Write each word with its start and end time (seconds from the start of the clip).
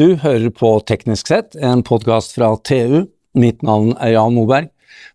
Du 0.00 0.14
hører 0.16 0.48
på 0.48 0.68
Teknisk 0.88 1.28
sett, 1.28 1.56
en 1.60 1.82
podkast 1.84 2.32
fra 2.32 2.54
TU. 2.64 3.02
Mitt 3.36 3.58
navn 3.60 3.90
er 4.00 4.14
Jan 4.14 4.32
Moberg, 4.32 4.70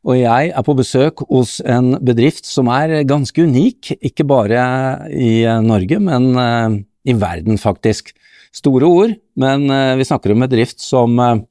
og 0.05 0.20
jeg 0.20 0.52
er 0.52 0.65
på 0.67 0.75
besøk 0.77 1.23
hos 1.25 1.55
en 1.65 1.95
bedrift 2.05 2.45
som 2.45 2.70
er 2.70 2.93
ganske 3.09 3.48
unik, 3.49 3.95
ikke 4.05 4.27
bare 4.29 4.59
i 5.09 5.41
Norge, 5.66 5.98
men 5.98 6.27
eh, 6.38 6.75
i 7.09 7.16
verden, 7.17 7.57
faktisk. 7.57 8.13
Store 8.53 8.85
ord, 8.85 9.16
men 9.41 9.66
eh, 9.73 9.95
vi 9.98 10.05
snakker 10.05 10.35
om 10.35 10.44
en 10.44 10.52
bedrift 10.52 10.86
som, 10.86 11.17
eh, 11.17 11.41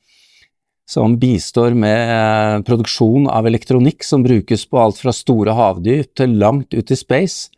som 0.87 1.19
bistår 1.19 1.75
med 1.75 2.63
produksjon 2.71 3.27
av 3.27 3.51
elektronikk 3.51 4.07
som 4.07 4.23
brukes 4.23 4.63
på 4.71 4.79
alt 4.79 5.03
fra 5.03 5.17
store 5.17 5.59
havdyp 5.59 6.15
til 6.23 6.39
langt 6.39 6.71
ut 6.71 6.87
i 6.87 7.03
space. 7.03 7.51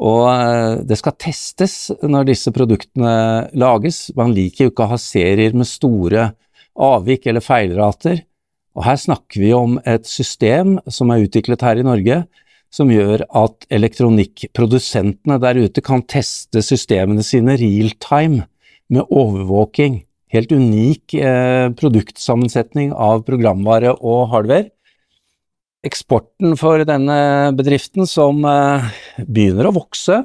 Og 0.00 0.84
det 0.88 0.96
skal 0.96 1.18
testes 1.20 1.90
når 2.00 2.30
disse 2.30 2.52
produktene 2.56 3.50
lages. 3.52 4.06
Man 4.16 4.32
liker 4.32 4.66
jo 4.66 4.72
ikke 4.72 4.86
å 4.86 4.94
ha 4.94 5.00
serier 5.00 5.52
med 5.52 5.68
store 5.68 6.30
avvik 6.80 7.28
eller 7.28 7.44
feilrater. 7.44 8.22
Og 8.78 8.86
her 8.86 9.00
snakker 9.00 9.42
vi 9.42 9.50
om 9.52 9.76
et 9.88 10.06
system 10.08 10.78
som 10.88 11.10
er 11.12 11.26
utviklet 11.26 11.64
her 11.66 11.80
i 11.80 11.86
Norge, 11.86 12.22
som 12.70 12.90
gjør 12.92 13.24
at 13.36 13.66
elektronikkprodusentene 13.74 15.40
der 15.42 15.58
ute 15.58 15.82
kan 15.84 16.04
teste 16.06 16.62
systemene 16.62 17.24
sine 17.26 17.58
real 17.58 17.90
time 18.00 18.46
med 18.90 19.10
overvåking. 19.10 20.04
Helt 20.30 20.52
unik 20.54 21.16
eh, 21.18 21.66
produktsammensetning 21.74 22.92
av 22.94 23.24
programvare 23.26 23.96
og 23.98 24.30
hardware. 24.30 24.70
Eksporten 25.86 26.58
for 26.60 26.82
denne 26.84 27.18
bedriften, 27.56 28.04
som 28.08 28.44
eh, 28.44 28.90
begynner 29.24 29.70
å 29.70 29.76
vokse, 29.78 30.22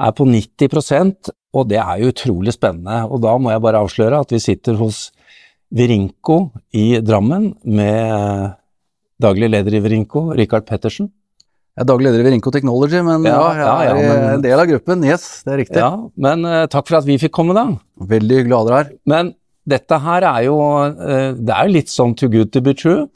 er 0.00 0.16
på 0.16 0.26
90% 0.28 1.32
og 1.56 1.70
det 1.70 1.80
er 1.82 2.02
jo 2.02 2.10
utrolig 2.12 2.54
spennende. 2.54 3.02
Og 3.10 3.22
da 3.24 3.34
må 3.40 3.52
jeg 3.52 3.62
bare 3.64 3.82
avsløre 3.82 4.22
at 4.22 4.34
vi 4.34 4.42
sitter 4.42 4.78
hos 4.80 5.08
Virinko 5.74 6.50
i 6.74 7.00
Drammen 7.02 7.52
med 7.66 8.54
daglig 9.20 9.50
leder 9.52 9.76
i 9.76 9.82
Virinko, 9.82 10.30
Rikard 10.38 10.66
Pettersen. 10.68 11.10
Jeg 11.76 11.84
er 11.84 11.88
daglig 11.88 12.10
leder 12.10 12.22
i 12.22 12.28
Virinko 12.28 12.52
Technology, 12.54 13.00
men 13.06 13.26
ja, 13.26 13.36
ja 13.56 13.74
jeg 13.82 13.90
er 13.90 14.00
ja, 14.00 14.14
men, 14.14 14.24
en 14.36 14.44
del 14.44 14.62
av 14.62 14.70
gruppen. 14.70 15.04
Yes, 15.06 15.26
det 15.46 15.54
er 15.54 15.60
riktig. 15.62 15.82
Ja, 15.82 15.92
Men 16.18 16.46
uh, 16.46 16.64
takk 16.70 16.88
for 16.90 17.00
at 17.00 17.06
vi 17.06 17.18
fikk 17.20 17.34
komme, 17.34 17.54
da. 17.56 17.66
Veldig 18.10 18.40
hyggelig 18.40 18.56
å 18.56 18.62
ha 18.62 18.68
dere 18.68 18.80
her. 18.82 18.90
Men 19.10 19.32
dette 19.70 19.98
her 20.02 20.24
er 20.24 20.44
jo 20.48 20.56
uh, 20.58 21.30
Det 21.36 21.52
er 21.54 21.68
jo 21.68 21.74
litt 21.76 21.92
sånn 21.92 22.14
too 22.18 22.30
good 22.32 22.50
to 22.54 22.62
be 22.64 22.74
true? 22.74 23.06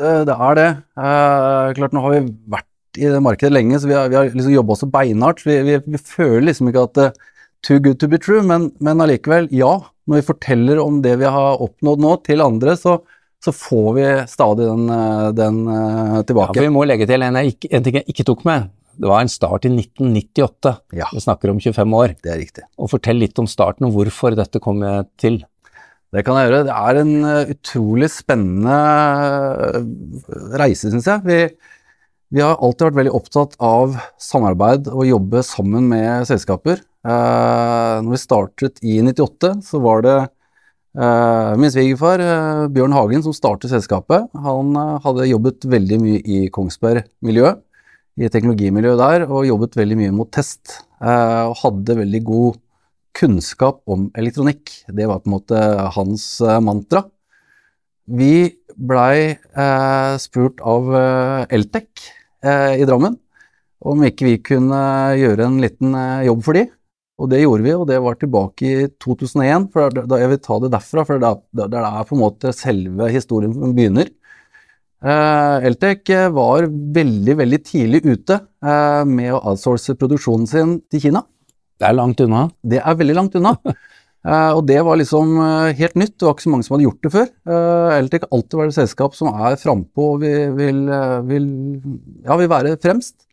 Det, 0.00 0.12
det 0.28 0.36
er 0.48 0.58
det. 0.58 0.68
Eh, 0.96 1.72
klart, 1.78 1.96
nå 1.96 2.04
har 2.04 2.14
vi 2.16 2.22
vært 2.56 3.00
i 3.00 3.08
det 3.08 3.22
markedet 3.24 3.52
lenge, 3.52 3.78
så 3.80 3.88
vi 3.88 3.96
har, 3.96 4.10
vi 4.12 4.18
har 4.18 4.28
liksom 4.28 4.52
jobba 4.52 4.76
så 4.76 4.88
beinhardt. 4.92 5.44
Vi, 5.48 5.58
vi, 5.66 5.78
vi, 5.84 6.00
føler 6.00 6.50
liksom 6.50 6.68
ikke 6.70 6.86
at 6.88 7.22
too 7.64 7.80
good 7.80 8.00
to 8.02 8.08
be 8.10 8.20
true, 8.20 8.42
men, 8.44 8.70
men 8.82 9.00
allikevel, 9.04 9.48
ja 9.54 9.78
når 10.08 10.18
vi 10.18 10.26
forteller 10.26 10.80
om 10.82 11.00
det 11.02 11.16
vi 11.20 11.30
har 11.30 11.62
oppnådd 11.62 12.02
nå 12.02 12.12
til 12.26 12.42
andre, 12.44 12.74
så, 12.78 12.98
så 13.42 13.54
får 13.54 13.90
vi 13.98 14.06
stadig 14.30 14.68
den, 14.68 14.86
eh, 14.90 15.28
den 15.38 15.60
uh, 15.68 16.20
tilbake. 16.26 16.58
Ja, 16.58 16.66
Vi 16.66 16.74
må 16.74 16.86
legge 16.88 17.06
til 17.10 17.22
en, 17.22 17.38
ikke, 17.38 17.70
en, 17.70 17.86
ting 17.86 18.00
jeg 18.00 18.08
ikke 18.10 18.26
tok 18.32 18.44
med. 18.48 18.70
Det 18.92 19.08
var 19.08 19.22
en 19.22 19.32
start 19.32 19.64
i 19.68 19.72
1998. 19.72 20.74
Ja. 20.98 21.08
Vi 21.14 21.22
snakker 21.22 21.52
om 21.52 21.62
25 21.62 21.96
år. 21.96 22.16
Det 22.22 22.34
er 22.34 22.42
riktig. 22.42 22.66
Og 22.76 22.90
Fortell 22.92 23.22
litt 23.22 23.38
om 23.40 23.48
starten 23.48 23.88
og 23.88 23.94
hvorfor 23.96 24.36
dette 24.36 24.60
kom 24.62 24.82
til. 25.20 25.40
Det 26.12 26.24
kan 26.26 26.36
jeg 26.36 26.50
gjøre. 26.50 26.64
Det 26.68 26.76
er 26.76 27.00
en 27.00 27.12
uh, 27.24 27.52
utrolig 27.54 28.08
spennende 28.12 28.78
reise, 30.60 30.92
syns 30.92 31.08
jeg. 31.08 31.24
Vi, 31.24 31.38
vi 32.36 32.44
har 32.44 32.60
alltid 32.60 32.90
vært 32.90 33.00
veldig 33.00 33.14
opptatt 33.16 33.56
av 33.64 33.96
samarbeid 34.20 34.92
og 34.92 35.08
jobbe 35.08 35.44
sammen 35.46 35.88
med 35.88 36.28
selskaper. 36.28 36.80
Eh, 37.02 37.96
når 38.04 38.14
vi 38.14 38.20
startet 38.20 38.78
i 38.86 39.00
98, 39.02 39.56
så 39.66 39.80
var 39.82 40.04
det 40.06 40.14
eh, 40.22 41.50
min 41.58 41.72
svigerfar 41.74 42.22
eh, 42.22 42.62
Bjørn 42.70 42.94
Hagen 42.94 43.24
som 43.26 43.34
startet 43.34 43.72
selskapet. 43.74 44.28
Han 44.44 44.76
hadde 45.02 45.26
jobbet 45.28 45.66
veldig 45.66 45.98
mye 46.04 46.22
i 46.22 46.44
Kongsberg-miljøet, 46.54 47.60
i 48.22 48.30
teknologimiljøet 48.30 49.00
der, 49.00 49.26
og 49.26 49.48
jobbet 49.48 49.76
veldig 49.80 49.98
mye 49.98 50.14
mot 50.14 50.30
test. 50.30 50.78
og 51.02 51.56
hadde 51.58 51.96
veldig 51.98 52.22
god 52.22 52.58
kunnskap 53.16 53.82
om 53.90 54.08
elektronikk. 54.18 54.72
Det 54.88 55.08
var 55.08 55.22
på 55.22 55.30
en 55.30 55.36
måte 55.36 55.62
hans 55.96 56.24
mantra. 56.64 57.04
Vi 58.06 58.50
blei 58.76 59.36
spurt 60.18 60.62
av 60.64 60.88
Eltec 61.52 62.06
i 62.42 62.86
Drammen 62.88 63.18
om 63.82 64.04
ikke 64.06 64.26
vi 64.28 64.36
kunne 64.42 64.78
gjøre 65.18 65.46
en 65.46 65.60
liten 65.62 65.94
jobb 66.26 66.42
for 66.46 66.58
de. 66.58 66.66
Og 67.22 67.28
det 67.30 67.42
gjorde 67.42 67.66
vi, 67.66 67.74
og 67.76 67.86
det 67.90 68.00
var 68.02 68.16
tilbake 68.18 68.66
i 68.66 68.88
2001. 69.02 69.68
for 69.72 69.92
da, 69.94 70.18
Jeg 70.18 70.30
vil 70.32 70.42
ta 70.42 70.58
det 70.58 70.72
derfra, 70.72 71.04
for 71.06 71.20
det, 71.22 71.28
er 71.28 71.68
det 71.70 71.78
er 71.78 72.08
på 72.08 72.16
en 72.16 72.22
måte 72.22 72.52
selve 72.56 73.10
historien 73.12 73.52
begynner. 73.76 74.10
Eltec 75.02 75.66
Eltek 75.66 76.10
var 76.34 76.68
veldig, 76.70 77.34
veldig 77.36 77.60
tidlig 77.66 78.04
ute 78.06 78.38
med 79.06 79.32
å 79.34 79.42
outsource 79.50 79.96
produksjonen 79.98 80.46
sin 80.46 80.76
til 80.90 81.02
Kina. 81.08 81.24
Det 81.82 81.88
er 81.88 81.98
langt 81.98 82.22
unna? 82.22 82.44
Det 82.62 82.78
er 82.78 83.00
veldig 83.00 83.18
langt 83.18 83.34
unna. 83.40 83.56
uh, 83.66 84.52
og 84.56 84.62
det 84.70 84.78
var 84.86 85.00
liksom 85.00 85.34
helt 85.82 85.98
nytt, 85.98 86.14
det 86.14 86.28
var 86.28 86.36
ikke 86.38 86.46
så 86.46 86.54
mange 86.54 86.68
som 86.68 86.76
hadde 86.76 86.86
gjort 86.86 87.02
det 87.02 87.12
før. 87.16 87.28
Uh, 87.50 87.90
Eltek 87.98 88.28
har 88.28 88.38
alltid 88.38 88.62
vært 88.62 88.74
et 88.74 88.78
selskap 88.78 89.18
som 89.18 89.34
er 89.34 89.58
frampå 89.60 90.14
og 90.14 90.22
vil, 90.22 90.54
vil, 90.58 90.80
vil, 91.28 91.52
ja, 92.22 92.38
vil 92.40 92.52
være 92.54 92.78
fremst 92.82 93.26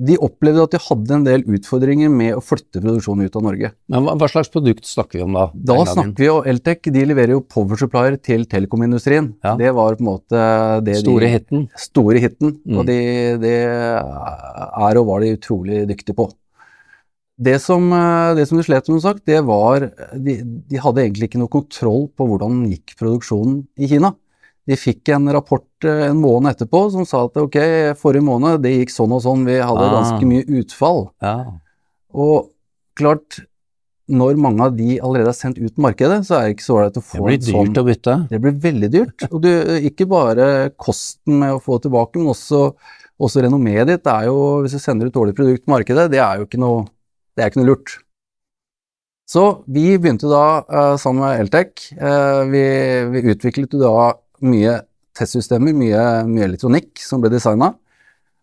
de 0.00 0.16
opplevde 0.24 0.62
at 0.64 0.72
de 0.72 0.80
hadde 0.80 1.16
en 1.18 1.24
del 1.26 1.42
utfordringer 1.56 2.10
med 2.12 2.34
å 2.38 2.42
flytte 2.42 2.80
produksjonen 2.80 3.28
ut 3.28 3.36
av 3.36 3.44
Norge. 3.44 3.70
Men 3.92 4.06
Hva, 4.06 4.14
hva 4.22 4.28
slags 4.30 4.50
produkt 4.52 4.88
snakker 4.88 5.20
vi 5.20 5.26
om 5.26 5.36
da? 5.36 5.46
Da 5.52 5.76
snakker 5.84 6.16
vi 6.16 6.28
jo 6.28 6.38
Eltec. 6.48 6.88
De 6.94 7.04
leverer 7.10 7.34
jo 7.36 7.42
power 7.44 7.80
supplier 7.80 8.16
til 8.16 8.46
telekomindustrien. 8.50 9.32
Ja. 9.44 9.54
Det 9.60 9.72
var 9.76 9.98
på 9.98 10.04
en 10.04 10.08
måte 10.08 10.44
det 10.86 10.96
Store 11.02 11.26
de, 11.26 11.32
hiten? 11.36 11.66
Store 11.78 12.22
hiten. 12.24 12.56
Mm. 12.64 12.78
Og 12.78 12.88
det 12.88 13.00
de 13.42 13.52
er 13.52 15.02
og 15.02 15.10
var 15.12 15.24
de 15.24 15.34
utrolig 15.36 15.84
dyktige 15.90 16.16
på. 16.16 16.30
Det 17.42 17.56
som, 17.58 17.88
det 18.36 18.44
som 18.46 18.58
de 18.58 18.64
slet 18.66 18.88
med, 18.92 19.02
sagt, 19.02 19.24
det 19.26 19.40
var 19.48 19.88
de, 20.14 20.34
de 20.70 20.78
hadde 20.78 21.02
egentlig 21.02 21.30
ikke 21.30 21.40
noe 21.42 21.50
kontroll 21.50 22.04
på 22.14 22.26
hvordan 22.28 22.60
gikk 22.70 22.94
produksjonen 23.00 23.62
i 23.82 23.88
Kina. 23.90 24.12
De 24.68 24.78
fikk 24.78 25.10
en 25.16 25.26
rapport 25.34 25.86
eh, 25.88 26.04
en 26.08 26.20
måned 26.22 26.52
etterpå 26.52 26.84
som 26.94 27.06
sa 27.08 27.24
at 27.26 27.38
ok, 27.40 27.58
forrige 27.98 28.26
måned 28.26 28.62
det 28.62 28.76
gikk 28.76 28.92
sånn 28.94 29.14
og 29.16 29.24
sånn, 29.24 29.46
vi 29.48 29.58
hadde 29.58 29.88
ah. 29.88 29.94
ganske 29.96 30.28
mye 30.28 30.46
utfall. 30.60 31.08
Ja. 31.24 31.36
Og 32.14 32.52
klart, 32.98 33.40
når 34.12 34.38
mange 34.40 34.68
av 34.68 34.76
de 34.76 35.00
allerede 35.00 35.32
er 35.32 35.38
sendt 35.38 35.58
ut 35.58 35.82
markedet, 35.82 36.20
så 36.28 36.38
er 36.38 36.46
det 36.46 36.56
ikke 36.56 36.66
så 36.66 36.78
ålreit 36.78 36.98
å 37.00 37.04
få 37.04 37.18
Det 37.18 37.28
blir 37.28 37.42
dyrt 37.42 37.54
sånn, 37.56 37.82
å 37.82 37.86
bytte. 37.88 38.16
Det 38.30 38.42
blir 38.44 38.56
veldig 38.68 38.90
dyrt. 38.92 39.28
Og 39.30 39.38
du, 39.42 39.50
ikke 39.90 40.08
bare 40.10 40.48
kosten 40.78 41.40
med 41.42 41.56
å 41.56 41.62
få 41.62 41.78
det 41.78 41.88
tilbake, 41.88 42.20
men 42.20 42.34
også, 42.34 42.64
også 43.22 43.46
renommeet 43.46 43.90
ditt. 43.90 44.04
Det 44.06 44.14
er 44.14 44.30
jo, 44.30 44.40
hvis 44.62 44.76
du 44.76 44.82
sender 44.82 45.10
et 45.10 45.16
dårlig 45.16 45.34
produkt 45.38 45.66
på 45.66 45.74
markedet, 45.74 46.10
det 46.12 46.22
er 46.22 46.38
jo 46.38 46.46
ikke 46.46 46.62
noe, 46.62 46.84
det 47.36 47.44
er 47.44 47.52
ikke 47.52 47.62
noe 47.62 47.72
lurt. 47.72 47.98
Så 49.32 49.44
vi 49.70 49.94
begynte 49.96 50.28
da 50.28 50.46
uh, 50.66 50.96
sammen 51.00 51.24
med 51.24 51.44
Eltec. 51.44 51.86
Uh, 51.96 52.42
vi, 52.52 52.64
vi 53.14 53.22
utviklet 53.32 53.78
da 53.80 54.12
mye 54.44 54.80
testsystemer, 55.16 55.74
mye, 55.76 56.02
mye 56.28 56.48
elektronikk 56.50 57.00
som 57.00 57.22
ble 57.22 57.30
designa. 57.32 57.72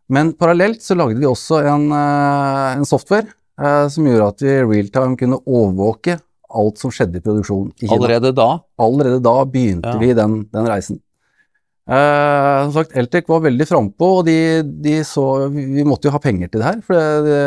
Men 0.10 0.34
parallelt 0.38 0.82
så 0.82 0.98
lagde 0.98 1.20
vi 1.22 1.28
også 1.30 1.62
en, 1.70 1.92
eh, 1.94 2.80
en 2.80 2.88
software 2.88 3.28
eh, 3.62 3.86
som 3.94 4.08
gjorde 4.08 4.30
at 4.32 4.42
vi 4.42 4.56
i 4.56 4.64
realtime 4.66 5.18
kunne 5.20 5.38
overvåke 5.46 6.18
alt 6.50 6.82
som 6.82 6.94
skjedde 6.94 7.20
i 7.20 7.26
produksjonen 7.26 7.70
i 7.78 7.86
Kina. 7.86 8.00
Allerede 8.00 8.32
da? 8.34 8.48
Allerede 8.82 9.20
da 9.22 9.36
begynte 9.46 9.94
ja. 9.94 10.00
vi 10.02 10.16
den, 10.18 10.42
den 10.50 10.70
reisen. 10.70 10.98
Eh, 11.90 12.64
som 12.68 12.74
sagt, 12.76 12.92
Eltec 13.00 13.26
var 13.32 13.42
veldig 13.42 13.66
frampå, 13.66 14.08
og 14.20 14.28
de, 14.28 14.62
de, 14.62 15.00
så 15.08 15.24
vi, 15.50 15.82
måtte 15.88 16.06
jo 16.06 16.14
ha 16.14 16.22
penger 16.22 16.52
til 16.52 16.62
det 16.62 16.68
her. 16.68 16.84
Det, 16.86 17.06
det, 17.26 17.40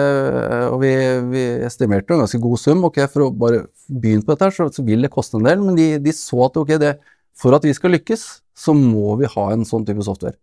og 0.66 0.80
vi, 0.82 0.92
vi, 1.30 1.44
estimerte 1.68 2.16
en 2.16 2.24
ganske 2.24 2.40
god 2.42 2.58
sum. 2.58 2.82
ok, 2.88 2.98
For 3.12 3.28
å 3.28 3.32
bare 3.44 3.66
begynne 3.86 4.26
på 4.26 4.34
dette, 4.34 4.48
her, 4.48 4.56
så, 4.56 4.66
så 4.74 4.82
vil 4.86 5.06
det 5.06 5.12
koste 5.14 5.38
en 5.38 5.46
del. 5.46 5.62
Men 5.62 5.78
de, 5.78 5.92
de 6.02 6.14
så 6.16 6.40
at 6.48 6.58
ok, 6.58 6.74
det, 6.82 6.96
for 7.38 7.54
at 7.54 7.68
vi 7.68 7.74
skal 7.76 7.94
lykkes, 7.94 8.24
så 8.64 8.74
må 8.74 9.14
vi 9.20 9.30
ha 9.30 9.46
en 9.52 9.62
sånn 9.68 9.86
type 9.86 10.02
software. 10.02 10.34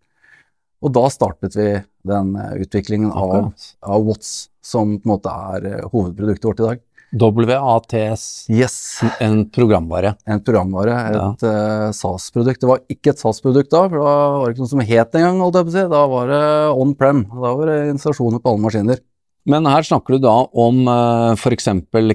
Og 0.79 0.95
da 0.95 1.03
startet 1.11 1.57
vi 1.59 1.67
den 2.07 2.35
eh, 2.39 2.55
utviklingen 2.63 3.11
av, 3.11 3.51
av 3.83 4.07
Watts, 4.07 4.47
som 4.63 4.95
på 4.95 5.09
en 5.09 5.15
måte 5.17 5.33
er 5.51 5.67
eh, 5.73 5.87
hovedproduktet 5.91 6.47
vårt 6.47 6.63
i 6.63 6.69
dag. 6.69 6.85
WATS, 7.11 8.45
yes. 8.49 9.01
en 9.19 9.43
programvare. 9.49 10.13
En 10.29 10.41
programvare, 10.43 10.95
et 11.09 11.45
ja. 11.45 11.53
uh, 11.87 11.91
SAS-produkt. 11.95 12.61
Det 12.61 12.69
var 12.69 12.83
ikke 12.91 13.13
et 13.13 13.21
SAS-produkt 13.21 13.71
da, 13.73 13.85
for 13.89 13.97
da 13.97 14.15
var 14.35 14.45
det 14.45 14.55
ikke 14.55 14.65
noe 14.65 14.73
som 14.73 14.83
het 14.91 15.17
engang, 15.17 15.39
på 15.41 15.63
å 15.63 15.73
si. 15.73 15.85
Da 15.93 16.03
var 16.11 16.33
det 16.33 16.43
on 16.83 16.93
prem. 16.99 17.23
Da 17.33 17.53
var 17.57 17.71
det 17.71 17.79
installasjoner 17.95 18.43
på 18.43 18.53
alle 18.53 18.65
maskiner. 18.67 19.01
Men 19.49 19.65
her 19.65 19.85
snakker 19.87 20.17
du 20.17 20.25
da 20.27 20.35
om 20.61 20.83
uh, 20.85 21.31
eh, 21.31 21.39
f.eks. 21.39 21.69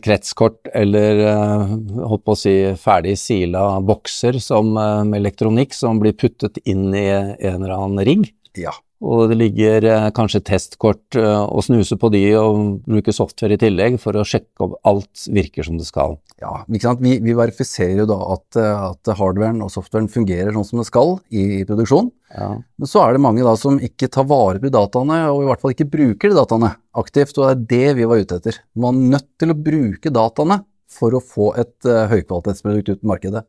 kretskort 0.04 0.68
eller 0.76 1.22
uh, 1.24 1.72
holdt 2.12 2.24
på 2.26 2.36
å 2.36 2.38
si 2.38 2.54
ferdig 2.78 3.16
sila 3.18 3.80
bokser 3.82 4.38
som, 4.42 4.74
uh, 4.76 5.02
med 5.08 5.22
elektronikk 5.22 5.74
som 5.74 5.98
blir 6.02 6.14
puttet 6.14 6.60
inn 6.62 6.92
i 6.94 7.08
en 7.10 7.64
eller 7.64 7.74
annen 7.74 8.04
rigg. 8.06 8.28
Ja. 8.60 8.76
Og 9.04 9.28
det 9.30 9.36
ligger 9.38 9.84
eh, 9.90 10.10
kanskje 10.16 10.42
testkort 10.48 11.18
å 11.20 11.24
og 11.44 11.64
snuse 11.66 11.98
på 12.00 12.08
de 12.14 12.22
og 12.38 12.80
bruke 12.88 13.12
software 13.14 13.56
i 13.56 13.60
tillegg 13.60 13.98
for 14.02 14.16
å 14.16 14.24
sjekke 14.26 14.66
om 14.66 14.76
alt 14.88 15.26
virker 15.34 15.66
som 15.66 15.76
det 15.78 15.86
skal. 15.88 16.16
Ja, 16.42 16.64
ikke 16.66 16.88
sant? 16.88 17.02
Vi, 17.04 17.18
vi 17.22 17.36
verifiserer 17.36 18.02
jo 18.02 18.08
da 18.10 18.18
at, 18.34 18.58
eh, 18.60 18.84
at 18.90 19.12
hardwaren 19.20 19.62
og 19.64 19.72
softwaren 19.72 20.10
fungerer 20.12 20.52
sånn 20.56 20.66
som 20.66 20.82
det 20.82 20.88
skal 20.88 21.16
i, 21.30 21.44
i 21.60 21.66
produksjon. 21.68 22.10
Ja. 22.34 22.50
Men 22.80 22.90
så 22.90 23.04
er 23.04 23.14
det 23.14 23.24
mange 23.24 23.44
da 23.46 23.54
som 23.60 23.78
ikke 23.78 24.10
tar 24.12 24.26
vare 24.30 24.62
på 24.62 24.72
dataene, 24.74 25.20
og 25.30 25.44
i 25.44 25.48
hvert 25.50 25.62
fall 25.62 25.76
ikke 25.76 25.90
bruker 25.92 26.32
de 26.32 26.38
dataene 26.40 26.74
aktivt, 26.98 27.38
og 27.38 27.46
det 27.46 27.54
er 27.54 27.64
det 27.74 27.98
vi 28.00 28.08
var 28.10 28.24
ute 28.24 28.40
etter. 28.40 28.60
Man 28.74 29.04
er 29.04 29.18
nødt 29.18 29.30
til 29.40 29.54
å 29.54 29.60
bruke 29.68 30.14
dataene 30.14 30.62
for 30.94 31.14
å 31.16 31.22
få 31.22 31.52
et 31.58 31.88
uh, 31.88 32.04
høykvalitetsprodukt 32.10 32.92
ut 32.92 33.00
på 33.02 33.10
markedet. 33.10 33.42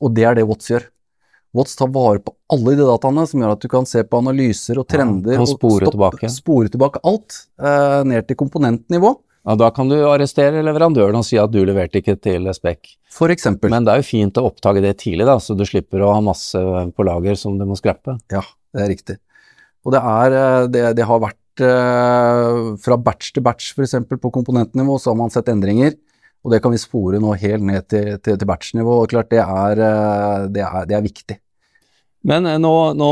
Og 0.00 0.14
det 0.16 0.24
er 0.26 0.38
det 0.38 0.46
Watts 0.48 0.70
gjør. 0.72 0.86
Watts 1.56 1.74
tar 1.76 1.88
vare 1.90 2.20
på 2.22 2.30
alle 2.54 2.76
de 2.78 2.84
dataene 2.86 3.24
som 3.26 3.40
gjør 3.42 3.56
at 3.56 3.64
du 3.64 3.68
kan 3.72 3.86
se 3.88 4.04
på 4.06 4.18
analyser 4.22 4.78
og 4.78 4.86
trender 4.90 5.34
Ja, 5.34 5.40
og 5.42 5.48
spore 5.50 5.88
tilbake. 5.90 6.28
spore 6.30 6.70
tilbake 6.70 7.00
alt 7.10 7.40
eh, 7.58 8.04
ned 8.06 8.28
til 8.28 8.38
komponentnivå, 8.38 9.16
Ja, 9.48 9.54
da 9.56 9.70
kan 9.72 9.88
du 9.88 9.96
arrestere 10.04 10.60
leverandøren 10.62 11.16
og 11.16 11.24
si 11.24 11.38
at 11.40 11.50
du 11.50 11.62
leverte 11.64 11.98
ikke 12.02 12.14
til 12.20 12.44
spekk. 12.54 12.90
for 13.10 13.32
eksempel. 13.32 13.70
Men 13.72 13.84
det 13.88 13.94
er 13.94 14.02
jo 14.02 14.06
fint 14.10 14.36
å 14.38 14.44
oppdage 14.50 14.82
det 14.84 14.98
tidlig, 15.00 15.24
da, 15.26 15.38
så 15.40 15.56
du 15.56 15.64
slipper 15.64 16.04
å 16.04 16.12
ha 16.12 16.20
masse 16.20 16.60
på 16.94 17.06
lager 17.08 17.34
som 17.40 17.56
du 17.58 17.64
må 17.64 17.74
skrappe. 17.80 18.18
Ja, 18.30 18.42
det 18.76 18.82
er 18.84 18.88
riktig. 18.92 19.16
Og 19.84 19.92
det 19.96 20.02
er 20.04 20.36
eh, 20.36 20.66
Det, 20.68 20.84
det 21.00 21.06
har 21.08 21.18
vært 21.24 21.64
eh, 21.66 22.76
fra 22.84 22.96
batch 23.00 23.32
til 23.34 23.42
batch, 23.42 23.72
f.eks. 23.74 23.96
på 24.20 24.30
komponentnivå, 24.30 25.00
så 25.00 25.10
har 25.10 25.18
man 25.18 25.32
sett 25.32 25.48
endringer. 25.48 25.96
Og 26.40 26.54
det 26.54 26.62
kan 26.64 26.72
vi 26.72 26.80
spore 26.80 27.20
nå 27.20 27.34
helt 27.36 27.66
ned 27.68 27.86
til, 27.92 28.16
til, 28.24 28.38
til 28.40 28.48
batchnivå. 28.48 29.02
Og 29.02 29.12
klart, 29.12 29.30
det 29.32 29.42
er, 29.44 29.84
eh, 29.84 30.50
det 30.54 30.64
er, 30.64 30.84
det 30.88 30.96
er 30.96 31.04
viktig. 31.04 31.36
Men 32.28 32.46
eh, 32.48 32.58
nå, 32.60 32.72
nå 32.96 33.10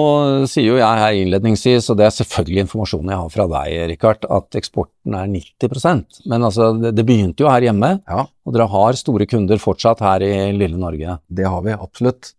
sier 0.50 0.72
jo 0.72 0.80
jeg 0.80 1.02
her 1.02 1.18
innledningsvis, 1.22 1.90
og 1.92 2.00
det 2.00 2.08
er 2.08 2.16
selvfølgelig 2.16 2.64
informasjonen 2.66 3.12
jeg 3.12 3.22
har 3.22 3.34
fra 3.34 3.46
deg, 3.52 3.76
Richard, 3.92 4.26
at 4.38 4.58
eksporten 4.60 5.16
er 5.16 5.30
90% 5.32 6.24
Men 6.28 6.48
altså, 6.48 6.72
det, 6.76 6.94
det 6.96 7.06
begynte 7.08 7.44
jo 7.44 7.52
her 7.52 7.68
hjemme, 7.68 7.94
Ja, 8.08 8.26
og 8.28 8.56
dere 8.56 8.68
har 8.72 9.00
store 9.00 9.28
kunder 9.28 9.60
fortsatt 9.60 10.02
her 10.04 10.24
i 10.24 10.34
lille 10.56 10.80
Norge. 10.80 11.20
det 11.28 11.48
har 11.48 11.64
vi 11.64 11.76
absolutt. 11.76 12.34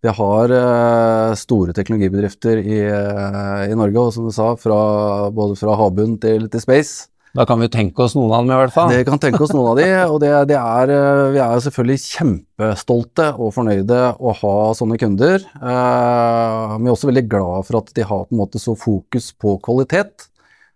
Vi 0.00 0.08
har 0.16 0.52
uh, 0.54 1.34
store 1.36 1.74
teknologibedrifter 1.76 2.62
i, 2.62 2.78
uh, 2.88 3.66
i 3.68 3.74
Norge, 3.76 4.00
og 4.00 4.14
som 4.14 4.28
du 4.30 4.32
sa, 4.32 4.54
fra, 4.56 4.78
både 5.34 5.58
fra 5.60 5.74
havbunn 5.76 6.14
til, 6.22 6.46
til 6.48 6.62
space. 6.62 7.10
Da 7.36 7.44
kan 7.46 7.60
vi 7.62 7.68
tenke 7.70 8.02
oss 8.02 8.16
noen 8.18 8.32
av 8.34 8.42
dem 8.42 8.50
i 8.50 8.58
hvert 8.58 8.74
fall. 8.74 8.90
Det 8.90 9.04
kan 9.06 9.20
tenke 9.22 9.44
oss 9.44 9.52
noen 9.54 9.68
av 9.70 9.78
de, 9.78 9.86
og 10.10 10.16
det, 10.22 10.30
det 10.50 10.56
er, 10.58 10.92
eh, 10.96 11.26
vi 11.36 11.42
er 11.44 11.62
selvfølgelig 11.62 12.02
kjempestolte 12.02 13.28
og 13.36 13.52
fornøyde 13.54 14.00
å 14.18 14.34
ha 14.40 14.56
sånne 14.74 14.98
kunder. 14.98 15.38
Eh, 15.38 16.74
vi 16.80 16.90
er 16.90 16.94
også 16.96 17.10
veldig 17.12 17.26
glad 17.30 17.68
for 17.68 17.78
at 17.82 17.94
de 17.94 18.08
har 18.08 18.26
på 18.26 18.34
en 18.34 18.42
måte 18.42 18.62
så 18.62 18.74
fokus 18.78 19.30
på 19.38 19.54
kvalitet 19.62 20.26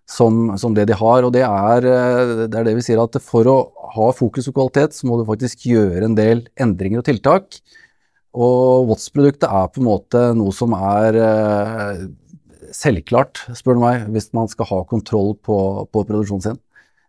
som, 0.07 0.53
som 0.61 0.75
det 0.77 0.87
de 0.91 0.99
har. 0.99 1.27
Og 1.27 1.35
det 1.35 1.43
er, 1.43 1.89
eh, 1.91 2.35
det 2.47 2.61
er 2.61 2.69
det 2.71 2.77
vi 2.79 2.87
sier 2.87 3.03
at 3.03 3.19
for 3.25 3.51
å 3.51 3.59
ha 3.97 4.11
fokus 4.15 4.47
på 4.47 4.55
kvalitet, 4.61 4.95
så 4.95 5.11
må 5.11 5.19
du 5.19 5.27
faktisk 5.29 5.67
gjøre 5.71 6.07
en 6.07 6.19
del 6.19 6.47
endringer 6.61 7.03
og 7.03 7.09
tiltak. 7.09 7.59
Og 8.35 8.89
Watts-produktet 8.91 9.47
er 9.47 9.71
på 9.71 9.83
en 9.83 9.89
måte 9.89 10.29
noe 10.39 10.55
som 10.55 10.75
er 10.75 11.19
eh, 11.19 12.05
selvklart, 12.75 13.45
spør 13.57 13.79
du 13.79 13.83
meg, 13.85 14.07
hvis 14.15 14.31
man 14.37 14.51
skal 14.51 14.69
ha 14.71 14.85
kontroll 14.91 15.35
på, 15.45 15.57
på 15.93 16.05
produksjonen 16.09 16.45
sin. 16.45 16.61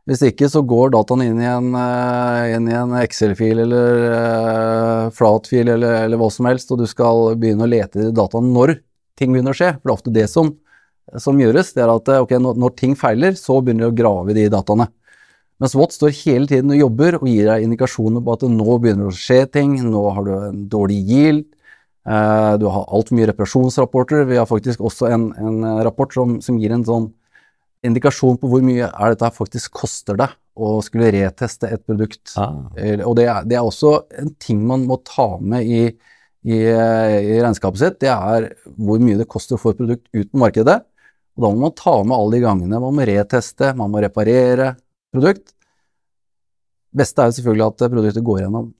Hvis 0.05 0.21
ikke 0.27 0.47
så 0.53 0.61
går 0.61 0.91
dataen 0.93 1.23
inn 1.25 1.39
i 1.41 1.47
en, 1.49 1.71
eh, 1.79 2.51
inn 2.53 2.67
i 2.69 2.75
en 2.77 2.91
Excel-fil 2.99 3.63
eller 3.63 4.03
uh, 4.05 5.07
flatfil 5.17 5.71
eller, 5.73 6.03
eller 6.03 6.21
hva 6.21 6.27
som 6.29 6.45
helst, 6.45 6.69
og 6.69 6.83
du 6.83 6.85
skal 6.89 7.31
begynne 7.41 7.65
å 7.65 7.71
lete 7.71 8.03
i 8.03 8.13
dataen 8.13 8.51
når 8.53 8.75
ting 9.17 9.33
begynner 9.33 9.55
å 9.55 9.57
skje. 9.57 9.71
For 9.79 9.87
det 9.87 9.91
er 9.91 9.95
ofte 9.95 10.13
det 10.13 10.27
som, 10.29 10.51
som 11.17 11.41
gjøres. 11.41 11.73
Det 11.73 11.81
er 11.81 11.95
at 11.95 12.13
okay, 12.19 12.37
når, 12.37 12.61
når 12.61 12.77
ting 12.77 12.93
feiler, 12.99 13.33
så 13.39 13.57
begynner 13.57 13.87
de 13.87 13.95
å 13.95 13.97
grave 13.97 14.35
i 14.35 14.37
de 14.37 14.45
dataene. 14.53 14.91
Mens 15.63 15.75
Watt 15.79 15.95
står 15.95 16.13
hele 16.21 16.49
tiden 16.51 16.73
og 16.75 16.81
jobber 16.81 17.17
og 17.21 17.27
gir 17.31 17.47
deg 17.47 17.65
indikasjoner 17.65 18.21
på 18.21 18.35
at 18.35 18.45
nå 18.51 18.77
begynner 18.83 19.07
det 19.07 19.13
å 19.13 19.19
skje 19.23 19.41
ting, 19.55 19.77
nå 19.87 20.01
har 20.11 20.25
du 20.27 20.33
en 20.35 20.65
dårlig 20.69 20.99
yield, 21.07 21.45
eh, 21.47 21.54
du 22.05 22.65
har 22.69 22.83
altfor 22.93 23.17
mye 23.17 23.27
reparasjonsrapporter. 23.31 24.27
Vi 24.29 24.37
har 24.37 24.45
faktisk 24.45 24.83
også 24.85 25.07
en, 25.09 25.23
en 25.41 25.63
rapport 25.87 26.11
som, 26.13 26.35
som 26.45 26.59
gir 26.61 26.75
en 26.75 26.85
sånn 26.85 27.07
indikasjon 27.85 28.37
på 28.41 28.49
hvor 28.49 28.65
mye 28.65 28.87
er 28.89 29.13
dette 29.13 29.29
faktisk 29.33 29.73
koster 29.81 30.17
deg 30.19 30.33
å 30.55 30.77
skulle 30.85 31.11
reteste 31.13 31.69
et 31.73 31.83
produkt. 31.85 32.33
Ah. 32.39 32.67
Eh, 32.79 33.01
Og 33.03 33.17
det 33.19 33.27
er, 33.27 33.47
det 33.47 33.57
er 33.59 33.67
også 33.67 33.95
en 34.21 34.31
ting 34.41 34.61
man 34.67 34.85
må 34.87 34.99
ta 35.05 35.35
med 35.41 35.67
i, 35.67 35.81
i, 36.47 36.59
i 36.61 37.39
regnskapet 37.41 37.81
sitt. 37.81 37.99
Det 38.05 38.11
er 38.13 38.51
hvor 38.77 39.01
mye 39.03 39.19
det 39.19 39.27
koster 39.31 39.57
å 39.57 39.61
få 39.61 39.73
et 39.73 39.81
produkt 39.81 40.07
ut 40.13 40.31
på 40.31 40.41
markedet. 40.45 40.79
Og 41.35 41.43
da 41.43 41.51
må 41.51 41.65
man 41.65 41.75
ta 41.75 41.97
med 42.03 42.15
alle 42.15 42.37
de 42.37 42.45
gangene 42.45 42.79
man 42.79 42.95
må 42.95 43.09
reteste, 43.09 43.73
man 43.75 43.91
må 43.91 44.01
reparere 44.03 44.73
produkt. 45.13 45.51
Beste 46.95 47.21
er 47.21 47.31
jo 47.31 47.39
selvfølgelig 47.41 47.67
at 47.67 47.87
produktet 47.91 48.23
går 48.25 48.45
gjennom 48.45 48.71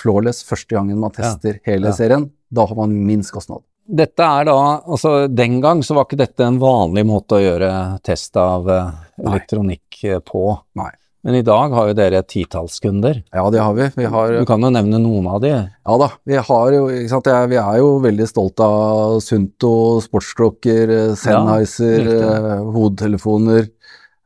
flawless 0.00 0.40
første 0.46 0.72
gangen 0.72 1.00
man 1.02 1.12
tester 1.12 1.58
hele 1.66 1.90
ja. 1.90 1.96
serien. 1.96 2.30
Da 2.50 2.66
har 2.66 2.76
man 2.78 2.94
minst 3.06 3.32
kostnad. 3.34 3.62
Dette 3.90 4.22
er 4.22 4.46
da, 4.46 4.56
altså 4.86 5.26
Den 5.26 5.58
gang 5.62 5.82
så 5.82 5.96
var 5.96 6.06
ikke 6.06 6.20
dette 6.20 6.46
en 6.46 6.60
vanlig 6.62 7.02
måte 7.08 7.38
å 7.38 7.42
gjøre 7.42 7.70
test 8.06 8.38
av 8.38 8.68
eh, 8.70 8.90
elektronikk 9.24 10.02
eh, 10.06 10.20
på. 10.22 10.44
Nei. 10.78 10.92
Men 11.22 11.36
i 11.36 11.42
dag 11.44 11.74
har 11.76 11.90
jo 11.90 11.96
dere 11.98 12.22
titalls 12.24 12.78
kunder. 12.80 13.18
Ja, 13.34 13.42
det 13.52 13.60
har 13.60 13.74
vi. 13.76 13.90
Vi 13.96 14.06
har 14.08 14.32
Du 14.38 14.46
kan 14.48 14.62
jo 14.64 14.70
nevne 14.72 15.00
noen 15.02 15.26
av 15.28 15.42
de. 15.42 15.50
Ja 15.52 15.96
da, 16.00 16.08
vi 16.24 16.38
har 16.40 16.72
jo, 16.72 16.86
vi 16.88 17.58
er 17.60 17.80
jo 17.82 17.90
veldig 18.00 18.28
stolt 18.28 18.62
av 18.64 19.18
Sunto, 19.24 19.74
sportsklokker, 20.00 20.94
eh, 20.96 21.12
Sennheiser, 21.20 22.08
eh, 22.14 22.64
hodetelefoner. 22.72 23.68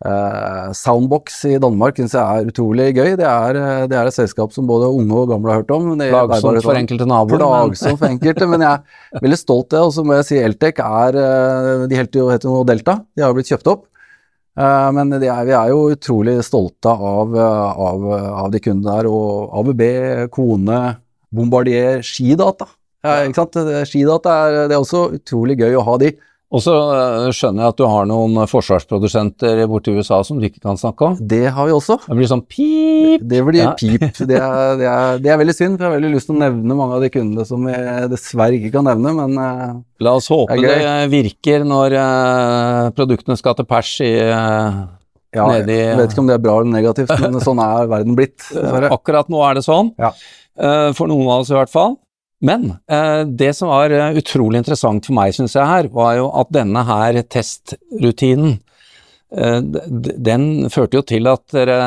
Eh, 0.04 0.72
Soundbox 0.76 1.38
i 1.48 1.54
Danmark 1.56 1.96
syns 1.96 2.12
jeg 2.12 2.20
er 2.20 2.48
utrolig 2.50 2.90
gøy. 2.92 3.14
Det 3.16 3.24
er, 3.24 3.56
eh, 3.56 3.86
det 3.88 3.96
er 3.96 4.10
et 4.10 4.16
selskap 4.16 4.52
som 4.52 4.66
både 4.68 4.90
unge 4.92 5.16
og 5.16 5.30
gamle 5.30 5.48
har 5.48 5.62
hørt 5.62 5.72
om. 5.72 5.94
Plagsomt 5.96 6.60
for 6.66 6.76
enkelte 6.76 7.06
naboer. 7.08 7.40
Plagsomt 7.40 8.02
for 8.02 8.10
enkelte, 8.10 8.48
men 8.50 8.66
jeg 8.66 8.82
er 8.82 9.24
veldig 9.24 9.38
stolt 9.40 9.72
av 9.72 9.78
det. 9.78 9.86
Og 9.86 9.94
så 9.96 10.04
må 10.04 10.18
jeg 10.18 10.28
si 10.28 10.42
Eltec 10.44 10.82
er 10.84 11.16
eh, 11.16 11.86
De 11.88 11.96
heter 11.96 12.20
jo, 12.20 12.28
heter 12.28 12.52
jo 12.52 12.64
Delta, 12.68 12.98
de 13.16 13.24
har 13.24 13.32
jo 13.32 13.38
blitt 13.38 13.52
kjøpt 13.54 13.72
opp. 13.72 13.86
Uh, 14.54 14.92
Men 14.94 15.10
er, 15.16 15.40
vi 15.48 15.50
er 15.50 15.70
jo 15.72 15.80
utrolig 15.90 16.36
stolte 16.46 16.86
av, 16.86 17.32
av, 17.34 18.04
av 18.44 18.52
de 18.52 18.60
kundene 18.62 19.00
der. 19.00 19.08
Og 19.10 19.56
ABB, 19.58 19.82
Kone, 20.30 20.82
Bombardier, 21.34 22.04
Skidata. 22.06 22.68
Ja, 23.02 23.24
ikke 23.24 23.40
sant? 23.40 23.58
Skidata 23.88 24.36
er, 24.44 24.60
det 24.68 24.76
er 24.76 24.84
også 24.84 25.08
utrolig 25.16 25.58
gøy 25.58 25.80
å 25.80 25.88
ha 25.88 25.96
de. 26.04 26.12
Og 26.54 26.62
så 26.62 26.70
eh, 26.94 27.28
skjønner 27.34 27.64
jeg 27.64 27.72
at 27.74 27.78
du 27.80 27.84
har 27.90 28.04
noen 28.06 28.36
forsvarsprodusenter 28.46 29.64
borti 29.70 29.90
USA 29.96 30.20
som 30.26 30.38
du 30.38 30.44
ikke 30.46 30.62
kan 30.62 30.78
snakke 30.78 31.08
om. 31.08 31.16
Det 31.18 31.48
har 31.50 31.66
vi 31.66 31.74
også. 31.74 31.96
Det 32.06 32.14
blir 32.20 32.30
sånn 32.30 32.44
pip! 32.46 33.24
Det 33.26 33.40
blir 33.46 33.62
Ja. 33.64 33.72
pip. 33.78 34.04
Det 34.20 34.38
er, 34.38 34.76
det, 34.78 34.86
er, 34.90 35.18
det 35.24 35.32
er 35.34 35.40
veldig 35.40 35.54
synd, 35.56 35.76
for 35.78 35.86
jeg 35.86 35.90
har 35.90 35.96
veldig 35.98 36.12
lyst 36.14 36.28
til 36.30 36.36
å 36.36 36.42
nevne 36.44 36.76
mange 36.78 36.98
av 36.98 37.02
de 37.02 37.10
kundene 37.14 37.46
som 37.48 37.66
jeg 37.70 38.10
dessverre 38.12 38.58
ikke 38.60 38.70
kan 38.76 38.86
nevne, 38.86 39.14
men 39.18 39.34
eh, 39.42 39.74
La 40.06 40.14
oss 40.18 40.30
håpe 40.30 40.56
Det 40.62 40.76
er 40.78 41.10
virker 41.12 41.66
når 41.66 41.96
eh, 41.98 42.92
produktene 42.96 43.38
skal 43.40 43.58
til 43.58 43.68
pers 43.70 43.90
i 44.06 44.12
eh, 44.28 44.78
ja, 45.34 45.48
nedi 45.50 45.74
jeg 45.80 45.98
vet 45.98 46.14
ikke 46.14 46.22
om 46.22 46.30
det 46.30 46.38
er 46.38 46.44
bra 46.46 46.60
eller 46.60 46.70
negativt, 46.76 47.10
men 47.18 47.40
sånn 47.48 47.58
er 47.64 47.90
verden 47.90 48.14
blitt. 48.18 48.38
dessverre. 48.46 48.92
Akkurat 48.94 49.30
nå 49.32 49.42
er 49.48 49.58
det 49.58 49.66
sånn. 49.66 49.90
Ja. 49.98 50.12
Eh, 50.54 50.90
for 50.94 51.10
noen 51.10 51.26
av 51.26 51.42
oss 51.42 51.50
i 51.50 51.56
hvert 51.58 51.72
fall. 51.72 51.96
Men 52.44 52.74
eh, 52.90 53.24
det 53.24 53.52
som 53.56 53.70
var 53.72 53.92
eh, 53.94 54.18
utrolig 54.20 54.60
interessant 54.60 55.06
for 55.06 55.16
meg, 55.16 55.32
syns 55.36 55.56
jeg 55.56 55.68
her, 55.68 55.88
var 55.92 56.18
jo 56.18 56.28
at 56.36 56.50
denne 56.52 56.82
her 56.84 57.20
testrutinen, 57.32 58.58
eh, 59.32 59.60
den 59.62 60.66
førte 60.72 61.00
jo 61.00 61.06
til 61.08 61.30
at 61.30 61.46
dere 61.56 61.78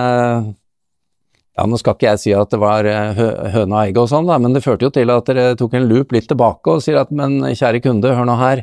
ja, 1.58 1.66
Nå 1.66 1.78
skal 1.82 1.96
ikke 1.96 2.10
jeg 2.12 2.22
si 2.22 2.34
at 2.38 2.52
det 2.54 2.60
var 2.62 2.86
høna 2.86 3.80
og 3.80 3.80
egget 3.80 4.02
og 4.04 4.10
sånn, 4.12 4.28
da, 4.30 4.36
men 4.38 4.54
det 4.54 4.62
førte 4.62 4.86
jo 4.86 4.92
til 4.94 5.10
at 5.10 5.26
dere 5.26 5.56
tok 5.58 5.74
en 5.74 5.88
loop 5.90 6.12
litt 6.14 6.28
tilbake 6.30 6.70
og 6.70 6.84
sier 6.86 7.00
at 7.02 7.10
men 7.10 7.40
kjære 7.50 7.82
kunde, 7.82 8.12
hør 8.14 8.28
nå 8.30 8.36
her. 8.38 8.62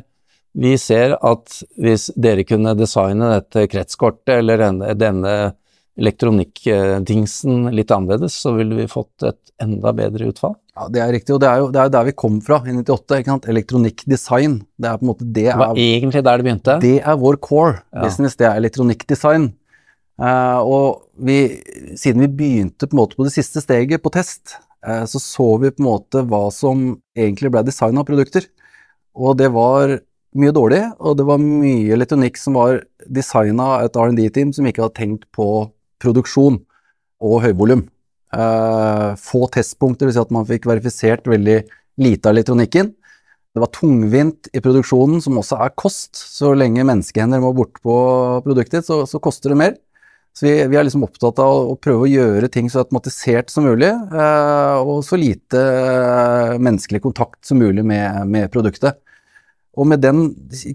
Vi 0.55 0.77
ser 0.79 1.17
at 1.19 1.57
hvis 1.75 2.07
dere 2.15 2.45
kunne 2.47 2.71
designe 2.79 3.33
dette 3.33 3.65
kretskortet 3.67 4.37
eller 4.37 4.63
denne 4.95 5.35
elektronikkdingsen 5.99 7.67
litt 7.75 7.91
annerledes, 7.91 8.39
så 8.39 8.55
ville 8.55 8.79
vi 8.79 8.87
fått 8.87 9.27
et 9.27 9.41
enda 9.63 9.91
bedre 9.95 10.31
utfall. 10.31 10.55
Ja, 10.75 10.87
Det 10.91 10.99
er 11.01 11.11
riktig, 11.15 11.33
og 11.35 11.39
det 11.39 11.47
er 11.47 11.57
jo 11.61 11.67
det 11.71 11.79
er 11.81 11.89
der 11.89 12.03
vi 12.09 12.11
kom 12.11 12.41
fra 12.43 12.57
i 12.67 12.73
98. 12.75 13.19
ikke 13.21 13.31
sant? 13.31 13.45
Elektronikkdesign. 13.47 14.57
Det 14.77 14.89
er 14.89 14.97
på 14.99 15.05
en 15.05 15.11
måte 15.13 15.23
det 15.27 15.45
Det 15.47 15.57
var 15.57 15.69
er, 15.71 15.79
egentlig 15.79 16.23
der 16.23 16.37
det 16.37 16.45
begynte. 16.45 16.79
det 16.81 16.97
er 17.01 17.15
vår 17.21 17.37
core 17.39 17.81
Ja. 17.93 18.01
business, 18.03 18.35
det 18.35 18.47
er 18.47 18.57
elektronikkdesign. 18.59 19.53
Uh, 20.19 20.59
og 20.63 21.01
vi, 21.19 21.61
siden 21.95 22.21
vi 22.21 22.27
begynte 22.27 22.87
på 22.87 22.93
en 22.95 23.01
måte 23.03 23.15
på 23.17 23.23
det 23.27 23.33
siste 23.35 23.59
steget 23.63 24.01
på 24.03 24.11
test, 24.11 24.55
uh, 24.87 25.03
så 25.03 25.19
så 25.19 25.59
vi 25.59 25.71
på 25.71 25.79
en 25.83 25.89
måte 25.91 26.23
hva 26.27 26.51
som 26.51 26.99
egentlig 27.17 27.51
ble 27.51 27.63
design 27.63 27.97
av 27.97 28.05
produkter. 28.05 28.45
Og 29.15 29.37
det 29.37 29.51
var 29.51 29.99
mye 30.35 30.51
dårlig, 30.51 30.81
og 30.99 31.15
det 31.17 31.25
var 31.25 31.37
mye 31.39 31.91
elektronikk 31.95 32.35
som 32.37 32.53
var 32.55 32.81
designa 33.07 33.63
av 33.79 33.85
et 33.85 33.95
R&D-team 33.95 34.51
som 34.53 34.65
ikke 34.67 34.83
hadde 34.83 34.99
tenkt 34.99 35.23
på 35.31 35.69
produksjon 36.03 36.59
og 37.21 37.41
høyvolum. 37.43 37.85
Eh, 38.35 39.15
få 39.21 39.47
testpunkter, 39.53 40.09
dvs. 40.09 40.17
si 40.17 40.23
at 40.25 40.35
man 40.35 40.47
fikk 40.49 40.67
verifisert 40.67 41.27
veldig 41.29 41.61
lite 42.03 42.29
av 42.29 42.35
elektronikken. 42.35 42.91
Det 43.55 43.63
var 43.63 43.71
tungvint 43.71 44.49
i 44.51 44.59
produksjonen, 44.59 45.21
som 45.23 45.37
også 45.39 45.61
er 45.63 45.75
kost. 45.79 46.17
Så 46.19 46.51
lenge 46.57 46.83
menneskehender 46.83 47.39
må 47.43 47.53
bort 47.55 47.79
på 47.85 47.95
produktet, 48.43 48.83
så, 48.87 49.05
så 49.07 49.21
koster 49.23 49.53
det 49.53 49.59
mer. 49.61 49.77
Så 50.35 50.49
vi, 50.49 50.51
vi, 50.67 50.75
er 50.75 50.83
liksom 50.83 51.05
opptatt 51.07 51.39
av 51.39 51.47
å, 51.47 51.59
å, 51.71 51.75
prøve 51.79 52.03
å 52.03 52.11
gjøre 52.11 52.49
ting 52.51 52.67
så 52.67 52.81
automatisert 52.81 53.53
som 53.53 53.63
mulig, 53.69 53.87
eh, 53.87 54.79
og 54.83 54.99
så 55.07 55.15
lite 55.15 55.61
eh, 55.61 56.57
menneskelig 56.59 56.99
kontakt 57.05 57.39
som 57.47 57.61
mulig 57.63 57.85
med, 57.87 58.25
med, 58.27 58.49
produktet. 58.51 58.99
Og 59.79 59.87
med 59.87 60.03
den 60.03 60.27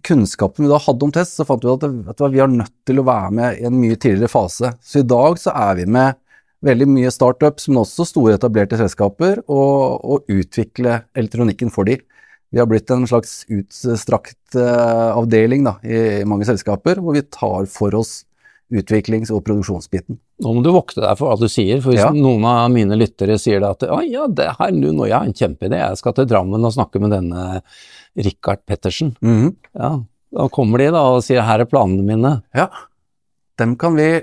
kunnskapen 0.04 0.64
vi 0.64 0.72
da 0.72 0.80
hadde 0.80 1.04
om 1.04 1.12
test, 1.12 1.36
så 1.36 1.44
fant 1.48 1.64
vi 1.64 1.74
at, 1.74 1.84
det, 1.84 2.08
at 2.08 2.24
vi 2.32 2.40
er 2.40 2.48
nødt 2.52 2.72
til 2.88 3.00
å 3.00 3.04
være 3.04 3.36
med 3.36 3.60
i 3.60 3.68
en 3.68 3.76
mye 3.76 4.00
tidligere 4.00 4.32
fase. 4.32 4.72
Så 4.80 5.02
i 5.02 5.08
dag 5.08 5.36
så 5.40 5.52
er 5.52 5.76
vi 5.82 5.86
med 5.92 6.16
veldig 6.64 6.88
mye 6.92 7.10
startups, 7.12 7.68
men 7.70 7.82
også 7.82 8.06
store 8.08 8.36
etablerte 8.36 8.78
selskaper, 8.80 9.42
og, 9.48 10.00
og 10.04 10.32
utvikle 10.32 11.02
elektronikken 11.16 11.72
for 11.72 11.88
dem. 11.88 12.02
Vi 12.50 12.58
har 12.58 12.66
blitt 12.66 12.90
en 12.90 13.06
slags 13.06 13.44
utstrakt 13.46 14.58
uh, 14.58 15.14
avdeling 15.14 15.62
da, 15.68 15.76
i, 15.86 16.24
mange 16.26 16.48
selskaper, 16.48 16.98
hvor 16.98 17.14
vi 17.14 17.22
tar 17.22 17.68
for 17.70 17.94
oss 17.94 18.24
utviklings- 18.70 19.30
og 19.34 19.42
produksjonsbiten. 19.46 20.18
Nå 20.42 20.52
må 20.54 20.62
du 20.62 20.70
vokte 20.74 21.02
deg 21.02 21.18
for 21.18 21.30
hva 21.30 21.38
du 21.38 21.50
sier, 21.50 21.80
for 21.82 21.94
hvis 21.94 22.02
ja. 22.02 22.10
noen 22.14 22.46
av 22.46 22.68
mine 22.72 22.98
lyttere 22.98 23.38
sier 23.40 23.64
at 23.66 23.82
å 23.86 24.00
ja, 24.06 24.26
det 24.30 24.48
her 24.58 24.74
nå, 24.74 24.92
jeg 25.06 25.16
har 25.16 25.26
en 25.26 25.36
kjempeidé, 25.36 25.80
jeg 25.80 25.98
skal 26.00 26.14
til 26.16 26.28
Drammen 26.30 26.66
og 26.66 26.74
snakke 26.74 27.02
med 27.02 27.14
denne 27.14 27.62
Richard 28.18 28.62
Pettersen. 28.66 29.14
Mm 29.20 29.36
-hmm. 29.40 29.54
Ja, 29.74 29.92
da 30.38 30.48
kommer 30.48 30.78
de 30.78 30.90
da 30.90 31.02
og 31.16 31.24
sier 31.24 31.42
her 31.42 31.60
er 31.60 31.70
planene 31.70 32.02
mine. 32.02 32.42
Ja, 32.54 32.68
dem 33.58 33.76
kan 33.76 33.96
vi 33.96 34.22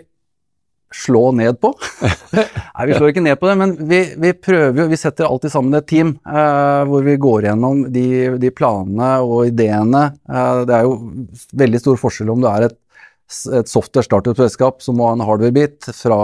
slå 0.94 1.32
ned 1.36 1.60
på. 1.62 1.74
Nei, 2.32 2.86
vi 2.88 2.96
slår 2.96 3.12
ikke 3.12 3.24
ned 3.26 3.40
på 3.40 3.50
det, 3.50 3.56
men 3.60 3.74
vi, 3.90 4.00
vi 4.22 4.32
prøver 4.34 4.84
jo 4.84 4.88
Vi 4.92 5.00
setter 5.00 5.28
alltid 5.28 5.52
sammen 5.52 5.76
et 5.78 5.88
team 5.90 6.14
eh, 6.24 6.82
hvor 6.88 7.06
vi 7.06 7.18
går 7.22 7.50
gjennom 7.50 7.86
de, 7.94 8.08
de 8.40 8.52
planene 8.56 9.12
og 9.26 9.50
ideene. 9.50 10.04
Eh, 10.30 10.62
det 10.70 10.78
er 10.78 10.88
jo 10.88 10.98
veldig 11.64 11.82
stor 11.84 12.00
forskjell 12.02 12.32
om 12.34 12.44
du 12.44 12.50
er 12.52 12.70
et, 12.70 12.78
et 13.60 13.72
software 13.72 14.08
startup-selskap 14.08 14.80
som 14.86 15.00
må 15.00 15.10
ha 15.10 15.18
en 15.18 15.26
hardware-bit, 15.28 15.90
fra 15.98 16.22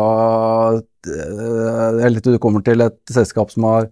eh, 0.79 1.99
Eller 2.07 2.23
du 2.23 2.39
kommer 2.39 2.63
til 2.65 2.85
et 2.87 2.99
selskap 3.11 3.51
som 3.51 3.67
har 3.67 3.91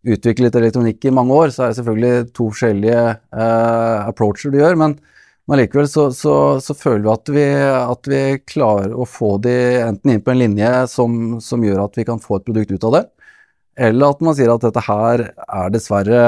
utviklet 0.00 0.56
elektronikk 0.56 1.04
i 1.04 1.12
mange 1.12 1.36
år, 1.36 1.50
så 1.52 1.64
er 1.64 1.72
det 1.72 1.80
selvfølgelig 1.80 2.28
to 2.36 2.50
forskjellige 2.52 3.00
eh, 3.08 3.96
approacher 4.08 4.52
du 4.52 4.60
gjør. 4.60 4.78
men 4.84 5.00
men 5.50 5.58
likevel 5.58 5.88
så, 5.90 6.04
så, 6.14 6.32
så, 6.62 6.74
føler 6.78 7.02
vi 7.02 7.10
at, 7.10 7.30
vi 7.34 7.44
at, 7.66 8.08
vi 8.12 8.20
klarer 8.46 8.92
å 8.94 9.02
få 9.08 9.32
de 9.42 9.54
enten 9.82 10.12
inn 10.12 10.20
på 10.22 10.30
en 10.30 10.38
linje 10.38 10.68
som, 10.92 11.16
som, 11.42 11.64
gjør 11.66 11.88
at 11.88 11.96
vi 11.98 12.04
kan 12.06 12.20
få 12.22 12.38
et 12.38 12.44
produkt 12.46 12.70
ut 12.70 12.84
av 12.86 12.94
det, 12.94 13.00
eller 13.88 14.14
at 14.14 14.20
man 14.22 14.36
sier 14.38 14.52
at 14.52 14.62
dette 14.62 14.84
her 14.86 15.24
er 15.32 15.72
dessverre 15.74 16.20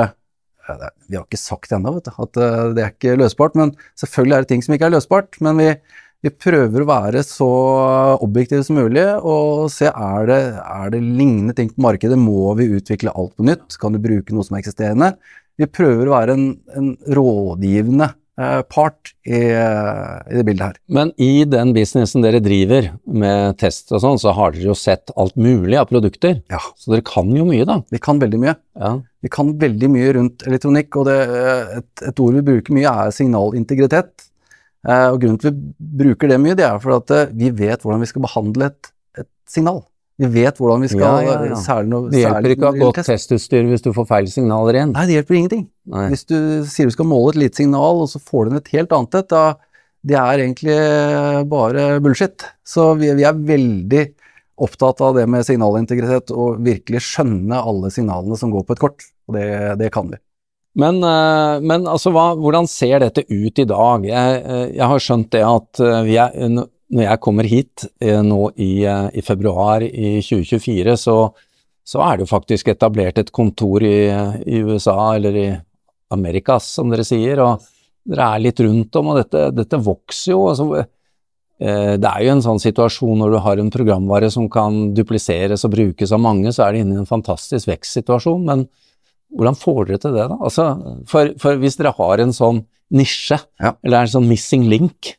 Vi 1.06 1.14
har 1.14 1.22
ikke 1.22 1.38
sagt 1.38 1.70
det 1.70 1.76
ennå, 1.78 1.92
at 2.02 2.38
eh, 2.40 2.62
det 2.74 2.82
er 2.82 2.90
ikke 2.94 3.18
løsbart. 3.18 3.54
Men 3.58 3.74
selvfølgelig 3.98 4.36
er 4.36 4.44
det 4.44 4.50
ting 4.52 4.62
som 4.64 4.74
ikke 4.74 4.88
er 4.88 4.94
løsbart. 4.94 5.38
Men 5.44 5.58
vi, 5.58 5.66
vi 6.22 6.30
prøver 6.30 6.84
å 6.84 6.88
være 6.88 7.22
så 7.26 7.50
objektive 8.22 8.62
som 8.66 8.78
mulig 8.78 9.04
og 9.18 9.66
se 9.74 9.90
er 9.90 10.30
det, 10.30 10.40
er 10.62 10.94
det 10.94 11.02
lignende 11.02 11.54
ting 11.58 11.70
på 11.74 11.82
markedet. 11.82 12.18
Må 12.18 12.54
vi 12.58 12.70
utvikle 12.78 13.14
alt 13.14 13.34
på 13.36 13.46
nytt? 13.50 13.74
Kan 13.82 13.94
du 13.94 14.02
bruke 14.02 14.34
noe 14.34 14.46
som 14.46 14.56
er 14.56 14.62
eksisterende? 14.62 15.12
Vi 15.60 15.68
prøver 15.68 16.08
å 16.08 16.16
være 16.16 16.38
en, 16.38 16.46
en 16.78 16.92
rådgivende 17.18 18.12
part 18.72 19.12
i, 19.26 19.38
eh, 19.38 20.14
i, 20.30 20.36
det 20.38 20.44
bildet 20.46 20.64
her. 20.66 20.78
Men 20.92 21.12
i 21.20 21.44
den 21.48 21.72
businessen 21.76 22.24
dere 22.24 22.40
driver 22.42 22.90
med 23.06 23.58
test 23.60 23.92
og 23.94 24.02
sånn, 24.04 24.20
så 24.22 24.34
har 24.36 24.54
dere 24.54 24.70
jo 24.70 24.76
sett 24.78 25.12
alt 25.16 25.36
mulig 25.40 25.78
av 25.80 25.88
produkter. 25.90 26.40
Ja. 26.52 26.60
Så 26.78 26.94
dere 26.94 27.04
kan 27.06 27.30
jo 27.36 27.46
mye, 27.48 27.66
da. 27.68 27.80
Vi 27.92 28.00
kan 28.02 28.22
veldig 28.22 28.40
mye. 28.42 28.56
Ja. 28.78 28.92
Vi 29.22 29.30
kan 29.32 29.54
veldig 29.60 29.92
mye 29.92 30.16
rundt 30.18 30.46
elektronikk, 30.48 30.98
og 31.00 31.08
det, 31.10 31.18
et, 31.78 31.92
et, 32.08 32.24
ord 32.24 32.40
vi 32.40 32.46
bruker 32.50 32.78
mye 32.78 32.96
er 33.04 33.14
signalintegritet. 33.14 34.28
Eh, 34.88 35.08
og 35.12 35.20
grunnen 35.22 35.38
til 35.42 35.52
at 35.52 35.62
vi 35.62 36.02
bruker 36.02 36.32
det 36.32 36.42
mye, 36.42 36.58
det 36.58 36.66
er 36.66 36.82
for 36.82 36.98
at 36.98 37.16
vi 37.30 37.52
vet 37.62 37.84
hvordan 37.84 38.02
vi 38.02 38.10
skal 38.10 38.26
behandle 38.26 38.72
et, 38.72 38.92
et 39.22 39.30
signal. 39.50 39.84
Vi 40.20 40.28
vet 40.30 40.58
hvordan 40.60 40.84
vi 40.84 40.90
skal 40.92 41.24
ja, 41.24 41.32
ja, 41.32 41.36
ja. 41.50 41.58
Særlig 41.58 41.90
noe, 41.90 42.10
Det 42.12 42.20
hjelper 42.20 42.54
ikke 42.54 42.66
å 42.68 42.70
ha 42.70 42.80
godt 42.82 43.00
testutstyr 43.08 43.64
hvis 43.70 43.84
du 43.84 43.90
får 43.96 44.06
feil 44.10 44.28
signaler 44.30 44.78
igjen. 44.78 44.94
Nei, 44.96 45.06
det 45.08 45.16
hjelper 45.16 45.38
ingenting. 45.38 45.62
Nei. 45.92 46.06
Hvis 46.12 46.26
du 46.28 46.36
sier 46.68 46.90
du 46.90 46.94
skal 46.94 47.08
måle 47.08 47.32
et 47.32 47.40
lite 47.46 47.62
signal, 47.62 48.02
og 48.04 48.10
så 48.12 48.20
får 48.22 48.44
du 48.44 48.52
inn 48.52 48.60
et 48.60 48.72
helt 48.76 48.92
annet 48.96 49.20
et, 49.22 49.32
da 49.32 49.44
det 50.02 50.18
er 50.18 50.42
egentlig 50.42 50.76
bare 51.50 51.86
bullshit. 52.02 52.44
Så 52.66 52.90
vi, 52.98 53.12
vi, 53.14 53.24
er 53.26 53.38
veldig 53.38 54.02
opptatt 54.62 55.00
av 55.02 55.16
det 55.16 55.28
med 55.30 55.46
signalintegritet 55.46 56.32
og 56.34 56.58
virkelig 56.62 57.04
skjønne 57.06 57.62
alle 57.62 57.90
signalene 57.94 58.38
som 58.38 58.50
går 58.52 58.66
på 58.66 58.76
et 58.76 58.82
kort. 58.82 59.06
Og 59.30 59.38
det, 59.38 59.46
det 59.80 59.92
kan 59.94 60.10
vi. 60.10 60.18
Men, 60.78 61.02
eh, 61.04 61.62
men 61.62 61.86
altså, 61.90 62.12
hva, 62.14 62.32
hvordan 62.38 62.68
ser 62.70 63.02
dette 63.02 63.26
ut 63.28 63.60
i 63.60 63.68
dag? 63.68 64.06
Jeg, 64.08 64.38
eh, 64.42 64.68
jeg 64.78 64.88
har 64.92 65.02
skjønt 65.04 65.32
det 65.34 65.42
at 65.44 65.82
eh, 65.84 65.98
vi 66.06 66.16
er 66.20 66.36
når 66.92 67.06
jeg 67.06 67.22
kommer 67.24 67.48
hit 67.48 67.86
eh, 68.02 68.20
nå 68.24 68.40
i, 68.60 68.84
eh, 68.84 69.08
i, 69.16 69.24
februar 69.24 69.84
i 69.84 70.18
2024, 70.20 70.96
så, 71.00 71.16
så, 71.84 72.02
er 72.04 72.16
det 72.16 72.26
jo 72.26 72.32
faktisk 72.34 72.72
etablert 72.72 73.20
et 73.20 73.32
kontor 73.34 73.84
i, 73.86 74.08
i, 74.44 74.60
USA, 74.66 75.14
eller 75.16 75.38
i 75.38 75.46
Amerikas, 76.12 76.68
som 76.76 76.92
dere 76.92 77.06
sier, 77.08 77.40
og 77.40 77.64
dere 78.08 78.34
er 78.34 78.44
litt 78.44 78.60
rundt 78.60 78.98
om, 79.00 79.12
og 79.12 79.22
dette, 79.22 79.46
dette 79.56 79.80
vokser 79.80 80.34
jo. 80.34 80.42
Altså, 80.50 80.68
eh, 81.62 81.94
det 81.96 82.12
er 82.12 82.26
jo 82.26 82.36
en 82.36 82.44
sånn 82.44 82.62
situasjon 82.62 83.24
når 83.24 83.32
du 83.36 83.40
har 83.46 83.62
en 83.62 83.72
programvare 83.72 84.28
som 84.34 84.50
kan 84.52 84.92
dupliseres 84.96 85.64
og 85.64 85.72
brukes 85.78 86.12
av 86.12 86.20
mange, 86.20 86.52
så 86.52 86.66
er 86.66 86.76
det 86.76 86.84
inne 86.84 86.98
i 86.98 87.02
en 87.06 87.08
fantastisk 87.08 87.72
vekstsituasjon, 87.72 88.44
men 88.50 88.68
hvordan 89.32 89.56
får 89.56 89.88
dere 89.88 90.02
til 90.02 90.18
det, 90.18 90.28
da? 90.28 90.36
Altså, 90.44 90.68
for, 91.08 91.32
for 91.40 91.56
hvis 91.62 91.80
dere 91.80 91.96
har 91.96 92.20
en 92.20 92.36
sånn 92.36 92.60
nisje, 92.92 93.38
ja. 93.62 93.72
eller 93.80 94.02
en 94.04 94.16
sånn 94.18 94.28
missing 94.28 94.68
link, 94.68 95.14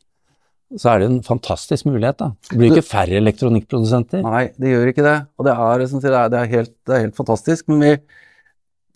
så 0.80 0.90
er 0.90 1.00
det 1.02 1.08
en 1.10 1.22
fantastisk 1.24 1.86
mulighet. 1.88 2.18
da. 2.18 2.32
Det 2.50 2.58
blir 2.58 2.74
ikke 2.74 2.88
færre 2.88 3.20
elektronikkprodusenter. 3.20 4.24
Nei, 4.26 4.44
det 4.60 4.74
gjør 4.74 4.90
ikke 4.90 5.06
det. 5.06 5.16
Og 5.38 5.48
det 5.48 5.54
er, 5.54 5.84
det 5.84 6.10
er, 6.10 6.28
det 6.32 6.40
er, 6.40 6.52
helt, 6.52 6.74
det 6.86 6.96
er 6.96 7.04
helt, 7.06 7.16
fantastisk. 7.16 7.66
Men 7.70 7.82
vi, 7.84 7.92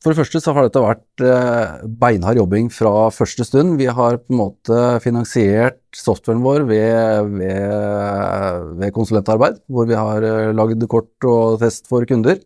for 0.03 0.13
det 0.13 0.21
første 0.21 0.43
så 0.43 0.55
har 0.57 0.67
dette 0.67 0.83
vært 0.83 1.25
eh, 1.27 1.87
beinhard 2.03 2.41
jobbing 2.41 2.71
fra 2.75 2.93
første 3.15 3.47
stund. 3.47 3.77
Vi 3.81 3.89
har 3.91 4.21
på 4.23 4.35
en 4.35 4.41
måte 4.43 4.83
finansiert 5.05 5.81
softwaren 5.97 6.43
vår 6.45 6.67
ved, 6.69 7.33
ved, 7.39 8.69
ved 8.83 8.95
konsulentarbeid, 8.97 9.63
hvor 9.71 9.89
vi 9.91 9.99
har 9.99 10.27
eh, 10.27 10.53
lagd 10.57 10.87
kort 10.91 11.31
og 11.31 11.59
test 11.63 11.87
for 11.91 12.07
kunder. 12.11 12.43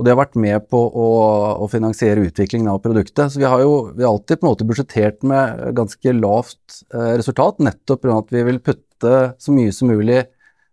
Og 0.00 0.06
det 0.06 0.14
har 0.14 0.20
vært 0.22 0.38
med 0.40 0.64
på 0.72 0.78
å, 0.80 1.08
å 1.60 1.66
finansiere 1.68 2.24
utviklingen 2.24 2.70
av 2.72 2.80
produktet. 2.80 3.34
Så 3.34 3.42
vi 3.42 3.44
har 3.44 3.60
jo 3.60 3.90
vi 3.92 4.00
har 4.00 4.14
alltid 4.14 4.40
på 4.40 4.46
en 4.46 4.54
måte 4.54 4.64
budsjettert 4.64 5.26
med 5.28 5.74
ganske 5.76 6.14
lavt 6.16 6.78
eh, 6.88 7.14
resultat, 7.20 7.60
nettopp 7.60 8.06
pga. 8.06 8.16
at 8.22 8.32
vi 8.32 8.44
vil 8.48 8.62
putte 8.64 9.16
så 9.36 9.52
mye 9.52 9.74
som 9.76 9.92
mulig 9.92 10.22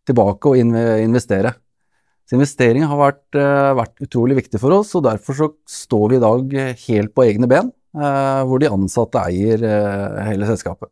tilbake 0.08 0.54
og 0.54 0.56
investere. 0.64 1.52
Så 2.28 2.36
investering 2.36 2.84
har 2.88 3.00
vært, 3.00 3.36
eh, 3.40 3.74
vært, 3.78 3.96
utrolig 4.04 4.36
viktig 4.42 4.60
for 4.60 4.76
oss, 4.76 4.94
og 4.96 5.04
derfor 5.04 5.36
så 5.36 5.48
står 5.68 6.10
vi 6.10 6.16
i 6.18 6.24
dag 6.24 6.56
helt 6.88 7.14
på 7.16 7.24
egne 7.24 7.48
ben, 7.48 7.72
eh, 7.96 8.42
hvor 8.44 8.60
de 8.60 8.68
ansatte 8.68 9.22
eier 9.28 9.64
eh, 9.64 10.24
hele 10.28 10.48
selskapet. 10.50 10.92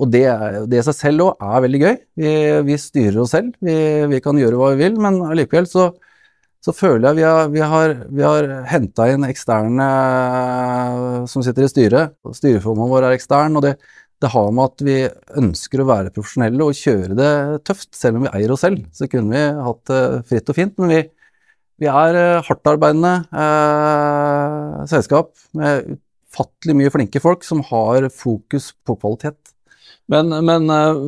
Og 0.00 0.10
det, 0.10 0.24
det 0.68 0.80
i 0.80 0.86
seg 0.86 0.96
selv 0.96 1.26
òg 1.28 1.44
er 1.44 1.60
veldig 1.64 1.80
gøy. 1.80 1.96
Vi, 2.16 2.32
vi 2.66 2.78
styrer 2.80 3.20
oss 3.22 3.30
selv, 3.36 3.52
vi, 3.60 3.76
vi, 4.10 4.20
kan 4.20 4.36
gjøre 4.40 4.56
hva 4.58 4.72
vi 4.72 4.88
vil, 4.88 4.96
men 4.98 5.20
allikevel 5.22 5.68
så 5.70 5.92
så 6.64 6.72
føler 6.72 7.10
jeg 7.10 7.18
vi 7.18 7.24
har, 7.26 7.50
vi 7.52 7.60
har, 7.60 7.94
har 8.24 8.46
henta 8.70 9.08
inn 9.12 9.26
eksterne 9.28 9.88
eh, 9.88 11.18
som 11.28 11.44
sitter 11.44 11.66
i 11.66 11.70
styret. 11.70 12.14
Styreformen 12.38 12.88
vår 12.88 13.10
er 13.10 13.16
ekstern, 13.18 13.58
og 13.58 13.66
det, 13.66 13.74
det, 14.22 14.30
har 14.32 14.48
med 14.54 14.70
at 14.70 14.84
vi 14.86 14.96
ønsker 15.42 15.82
å 15.82 15.88
være 15.90 16.14
profesjonelle 16.14 16.64
og 16.64 16.78
kjøre 16.78 17.18
det 17.18 17.34
tøft, 17.68 17.90
selv 17.98 18.20
om 18.20 18.24
vi 18.24 18.32
eier 18.38 18.54
oss 18.54 18.64
selv. 18.64 18.86
Så 18.96 19.10
kunne 19.12 19.34
vi 19.34 19.66
hatt 19.66 19.92
det 19.92 20.00
fritt 20.30 20.48
og 20.48 20.56
fint, 20.56 20.80
men 20.80 20.94
vi, 20.94 21.02
vi 21.84 21.90
er 21.92 22.20
eh, 22.22 22.40
hardtarbeidende 22.48 23.14
eh, 23.44 24.80
selskap 24.94 25.34
med 25.60 25.98
ufattelig 26.34 26.78
mye 26.80 26.94
flinke 26.96 27.20
folk 27.22 27.44
som 27.46 27.60
har 27.68 28.08
fokus 28.08 28.72
på 28.88 28.96
kvalitet. 29.04 29.53
Men, 30.12 30.28
men 30.44 30.68
uh, 30.68 30.98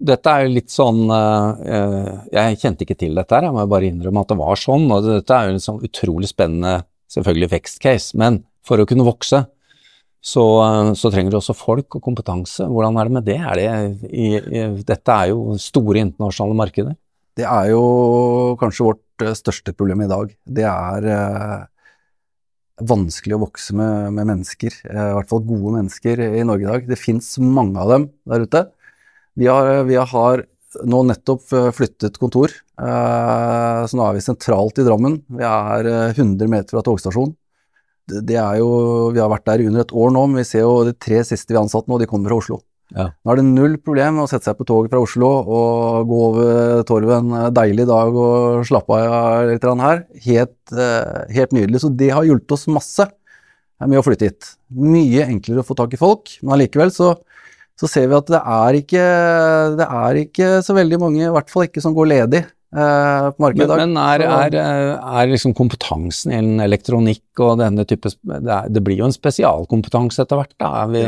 dette 0.00 0.32
er 0.32 0.46
jo 0.46 0.52
litt 0.54 0.72
sånn 0.72 1.02
uh, 1.12 2.24
Jeg 2.32 2.56
kjente 2.62 2.86
ikke 2.86 2.96
til 3.02 3.18
dette 3.18 3.36
her, 3.36 3.44
jeg 3.50 3.56
må 3.56 3.66
bare 3.68 3.90
innrømme 3.90 4.22
at 4.24 4.32
det 4.32 4.38
var 4.40 4.60
sånn. 4.60 4.86
Og 4.88 5.08
dette 5.08 5.36
er 5.36 5.48
jo 5.48 5.56
en 5.56 5.64
sånn 5.66 5.82
utrolig 5.84 6.30
spennende, 6.30 6.86
selvfølgelig 7.12 7.50
vekstcase. 7.56 8.16
Men 8.20 8.42
for 8.64 8.80
å 8.80 8.86
kunne 8.88 9.04
vokse, 9.04 9.42
så, 10.20 10.46
uh, 10.64 10.92
så, 10.96 11.12
trenger 11.12 11.34
du 11.34 11.40
også 11.40 11.56
folk 11.56 11.98
og 11.98 12.04
kompetanse. 12.04 12.64
Hvordan 12.68 12.96
er 12.96 13.10
det 13.10 13.16
med 13.18 13.28
det? 13.28 13.38
Er 13.40 13.60
det 13.60 14.08
i, 14.08 14.32
i, 14.40 14.64
dette 14.88 15.16
er 15.16 15.34
jo 15.34 15.58
store 15.60 16.04
internasjonale 16.06 16.60
markeder. 16.64 16.96
Det 17.36 17.46
er 17.48 17.70
jo 17.72 17.84
kanskje 18.60 18.88
vårt 18.88 19.28
største 19.36 19.72
problem 19.76 20.02
i 20.04 20.08
dag. 20.10 20.32
Det 20.48 20.64
er 20.66 21.06
vanskelig 22.86 23.36
å 23.36 23.42
vokse 23.44 23.74
med, 23.76 24.12
med, 24.16 24.28
mennesker, 24.30 24.76
eh, 24.88 25.08
i 25.10 25.16
hvert 25.16 25.30
fall 25.30 25.42
gode 25.46 25.74
mennesker 25.78 26.22
i 26.28 26.44
Norge 26.46 26.66
i 26.66 26.70
dag. 26.70 26.86
Det 26.88 26.98
fins 27.00 27.34
mange 27.42 27.80
av 27.80 27.92
dem 27.92 28.06
der 28.30 28.46
ute. 28.46 28.64
Vi 29.38 29.48
har, 29.50 29.84
vi 29.88 29.98
har 29.98 30.44
nå 30.86 31.02
nettopp 31.08 31.52
eh, 31.56 31.68
flyttet 31.76 32.18
kontor, 32.22 32.54
eh, 32.54 33.82
så 33.84 33.98
nå 33.98 34.06
er 34.06 34.16
vi 34.16 34.24
sentralt 34.24 34.80
i 34.80 34.86
Drammen. 34.86 35.20
Vi 35.28 35.46
er 35.46 35.90
100 36.14 36.50
meter 36.50 36.76
fra 36.76 36.84
togstasjonen. 36.86 37.36
det 38.10 38.36
er 38.36 38.58
jo 38.58 39.10
Vi 39.14 39.20
har 39.20 39.30
vært 39.30 39.46
der 39.46 39.66
under 39.68 39.84
et 39.84 39.92
år 39.92 40.10
nå, 40.10 40.26
men 40.26 40.42
vi 40.42 40.48
ser 40.48 40.66
jo 40.66 40.84
de 40.84 40.94
tre 40.94 41.22
siste 41.24 41.52
vi 41.52 41.58
har 41.58 41.66
ansatt 41.66 41.86
nå, 41.86 41.98
de 41.98 42.08
kommer 42.10 42.30
fra 42.30 42.40
Oslo. 42.42 42.62
Ja. 42.90 43.06
Nå 43.12 43.32
er 43.32 43.38
det 43.38 43.46
null 43.46 43.76
problem 43.82 44.18
å 44.22 44.26
sette 44.30 44.48
seg 44.48 44.58
på 44.58 44.66
toget 44.68 44.92
fra 44.92 45.00
Oslo 45.02 45.30
og 45.40 46.10
gå 46.10 46.20
over 46.26 46.82
torvet 46.88 47.20
en 47.20 47.54
deilig 47.54 47.86
dag 47.90 48.16
og 48.18 48.66
slappe 48.66 48.98
av 48.98 49.46
litt 49.50 49.66
her. 49.84 50.04
Helt, 50.26 50.58
eh, 50.74 51.34
helt 51.36 51.54
nydelig. 51.54 51.82
Så 51.84 51.92
det 51.94 52.10
har 52.10 52.26
hjulpet 52.26 52.56
oss 52.56 52.66
masse 52.66 53.06
med 53.80 53.98
å 53.98 54.04
flytte 54.04 54.28
hit. 54.28 54.54
Mye 54.74 55.26
enklere 55.26 55.62
å 55.62 55.66
få 55.66 55.76
tak 55.78 55.94
i 55.94 56.00
folk, 56.00 56.32
men 56.42 56.56
allikevel 56.56 56.90
så, 56.92 57.14
så 57.78 57.88
ser 57.88 58.10
vi 58.10 58.18
at 58.18 58.26
det 58.26 58.40
er, 58.42 58.80
ikke, 58.82 59.04
det 59.78 59.86
er 59.86 60.22
ikke 60.24 60.50
så 60.66 60.76
veldig 60.76 61.00
mange, 61.00 61.22
i 61.24 61.32
hvert 61.32 61.52
fall 61.52 61.68
ikke 61.68 61.82
som 61.84 61.96
går 61.96 62.10
ledig 62.10 62.44
eh, 62.74 63.26
på 63.34 63.42
markedet 63.44 63.64
i 63.64 63.70
dag. 63.70 63.80
Men, 63.82 63.96
er, 64.00 64.24
er, 64.26 64.56
eh, 64.60 65.10
er 65.22 65.30
liksom 65.32 65.54
kompetansen 65.58 66.32
innen 66.36 66.62
elektronikk 66.64 67.42
og 67.42 67.58
denne 67.62 67.84
type 67.88 68.12
det, 68.12 68.40
er, 68.44 68.70
det 68.70 68.82
blir 68.86 69.00
jo 69.00 69.08
en 69.08 69.16
spesialkompetanse 69.16 70.22
etter 70.24 70.40
hvert. 70.40 70.54
da. 70.60 70.86
Vi, 70.92 71.04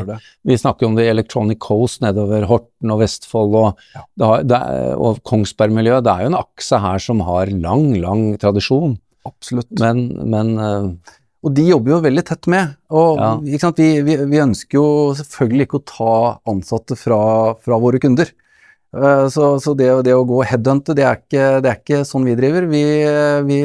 vi 0.48 0.58
snakker 0.58 0.88
om 0.88 0.98
det 0.98 1.06
i 1.06 1.12
Electronic 1.12 1.60
Coast 1.62 2.02
nedover 2.04 2.46
Horten 2.50 2.94
og 2.94 3.02
Vestfold 3.04 3.56
og, 3.62 3.86
Ja. 3.94 4.04
det 4.18 4.48
det 4.52 4.60
og 4.96 5.22
Kongsberg-miljøet. 5.28 6.04
Det 6.06 6.12
er 6.12 6.26
jo 6.26 6.32
en 6.32 6.40
akse 6.42 6.78
her 6.82 7.02
som 7.02 7.20
har 7.26 7.50
lang, 7.52 7.92
lang 8.02 8.28
tradisjon. 8.42 8.98
Absolutt. 9.28 9.70
Men, 9.78 10.08
men 10.30 10.54
eh, 10.58 11.16
Og 11.42 11.54
de 11.54 11.64
jobber 11.68 11.96
jo 11.96 12.02
veldig 12.04 12.24
tett 12.26 12.46
med. 12.50 12.76
Og 12.90 13.18
Ja. 13.18 13.36
Vi, 13.42 13.88
vi, 14.02 14.16
vi 14.30 14.42
ønsker 14.42 14.78
jo 14.78 14.86
selvfølgelig 15.18 15.68
ikke 15.68 15.80
å 15.80 15.88
ta 15.92 16.14
ansatte 16.50 16.98
fra, 16.98 17.20
fra 17.62 17.78
våre 17.82 17.98
kunder. 18.02 18.30
Eh, 18.92 19.26
Så, 19.32 19.56
så 19.64 19.72
det, 19.74 19.88
det 20.04 20.14
å 20.14 20.24
gå 20.28 20.42
headhunte, 20.44 20.94
det 20.96 21.04
er, 21.08 21.20
ikke, 21.20 21.44
det 21.64 21.70
er 21.70 21.78
ikke 21.80 22.02
sånn 22.08 22.26
vi 22.28 22.36
driver. 22.36 22.66
Vi, 22.68 22.82
vi, 23.48 23.60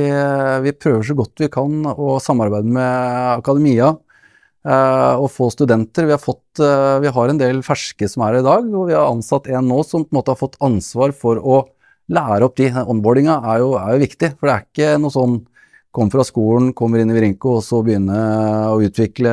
vi 0.63 0.75
prøver 0.79 1.03
så 1.03 1.15
godt 1.19 1.43
vi 1.43 1.49
kan 1.51 1.81
å 1.91 2.17
samarbeide 2.23 2.71
med 2.71 3.41
akademia 3.41 3.89
eh, 3.91 5.15
og 5.19 5.27
få 5.33 5.49
studenter. 5.51 6.07
Vi 6.07 6.15
har, 6.15 6.21
fått, 6.23 6.61
eh, 6.63 6.99
vi 7.03 7.11
har 7.17 7.33
en 7.33 7.41
del 7.41 7.59
ferske 7.65 8.07
som 8.07 8.23
er 8.23 8.37
her 8.37 8.45
i 8.45 8.47
dag, 8.47 8.71
og 8.71 8.87
vi 8.87 8.95
har 8.95 9.11
ansatt 9.11 9.51
en 9.51 9.67
nå 9.67 9.81
som 9.83 10.07
på 10.07 10.13
en 10.13 10.21
måte 10.21 10.31
har 10.31 10.39
fått 10.39 10.57
ansvar 10.63 11.11
for 11.11 11.43
å 11.43 11.59
lære 12.07 12.47
opp 12.47 12.55
de. 12.61 12.71
Onboardinga 12.87 13.41
er 13.51 13.67
er 13.67 13.93
jo 13.97 14.03
viktig, 14.05 14.33
for 14.39 14.47
det 14.47 14.55
er 14.55 14.65
ikke 14.67 14.97
noe 15.03 15.11
sånn 15.11 15.37
kom 15.97 16.11
fra 16.13 16.23
skolen, 16.23 16.73
kommer 16.77 17.01
inn 17.01 17.09
i 17.09 17.15
Virinco 17.15 17.57
og 17.57 17.63
så 17.65 17.79
begynne 17.83 18.17
å 18.69 18.79
utvikle 18.85 19.31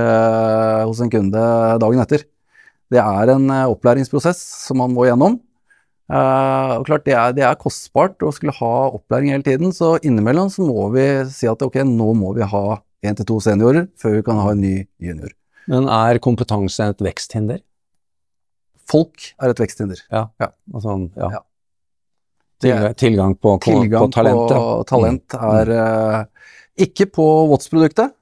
hos 0.88 1.02
en 1.04 1.10
kunde 1.12 1.42
dagen 1.82 2.00
etter. 2.00 2.24
Det 2.90 3.02
er 3.02 3.34
en 3.34 3.50
opplæringsprosess 3.68 4.40
som 4.64 4.80
man 4.80 4.94
må 4.94 5.04
gjennom. 5.06 5.36
Eh, 6.12 6.72
og 6.78 6.84
klart 6.88 7.06
det 7.08 7.14
er, 7.16 7.32
det 7.36 7.44
er 7.48 7.54
kostbart 7.60 8.20
å 8.26 8.32
skulle 8.34 8.52
ha 8.58 8.72
opplæring 8.92 9.32
hele 9.32 9.46
tiden, 9.46 9.72
så 9.72 9.94
innimellom 10.04 10.50
så 10.52 10.66
må 10.66 10.90
vi 10.92 11.04
si 11.32 11.48
at 11.48 11.62
ok, 11.64 11.80
nå 11.88 12.10
må 12.18 12.34
vi 12.36 12.44
ha 12.50 12.64
én 13.04 13.16
til 13.16 13.28
to 13.28 13.38
seniorer 13.44 13.86
før 14.00 14.18
vi 14.18 14.24
kan 14.26 14.40
ha 14.42 14.50
en 14.52 14.60
ny 14.60 14.74
junior. 15.00 15.32
Men 15.70 15.88
er 15.88 16.20
kompetanse 16.20 16.90
et 16.92 17.00
veksthinder? 17.04 17.62
Folk 18.84 19.30
er 19.40 19.54
et 19.54 19.60
veksthinder. 19.64 20.02
Altså, 20.12 20.98
ja. 21.16 21.30
Ja. 21.38 21.40
Det 22.60 22.70
er- 22.72 22.92
Tilgang, 22.92 22.94
tilgang 23.00 23.34
på, 23.40 23.54
på, 23.60 23.72
Tilgang 23.72 24.04
på 24.04 24.12
talentet. 24.12 24.56
på 24.60 24.84
talent 24.88 25.34
er 25.40 25.72
uh, 25.72 26.24
ikke 26.76 27.06
på 27.12 27.24
Watts-produktet. 27.50 28.12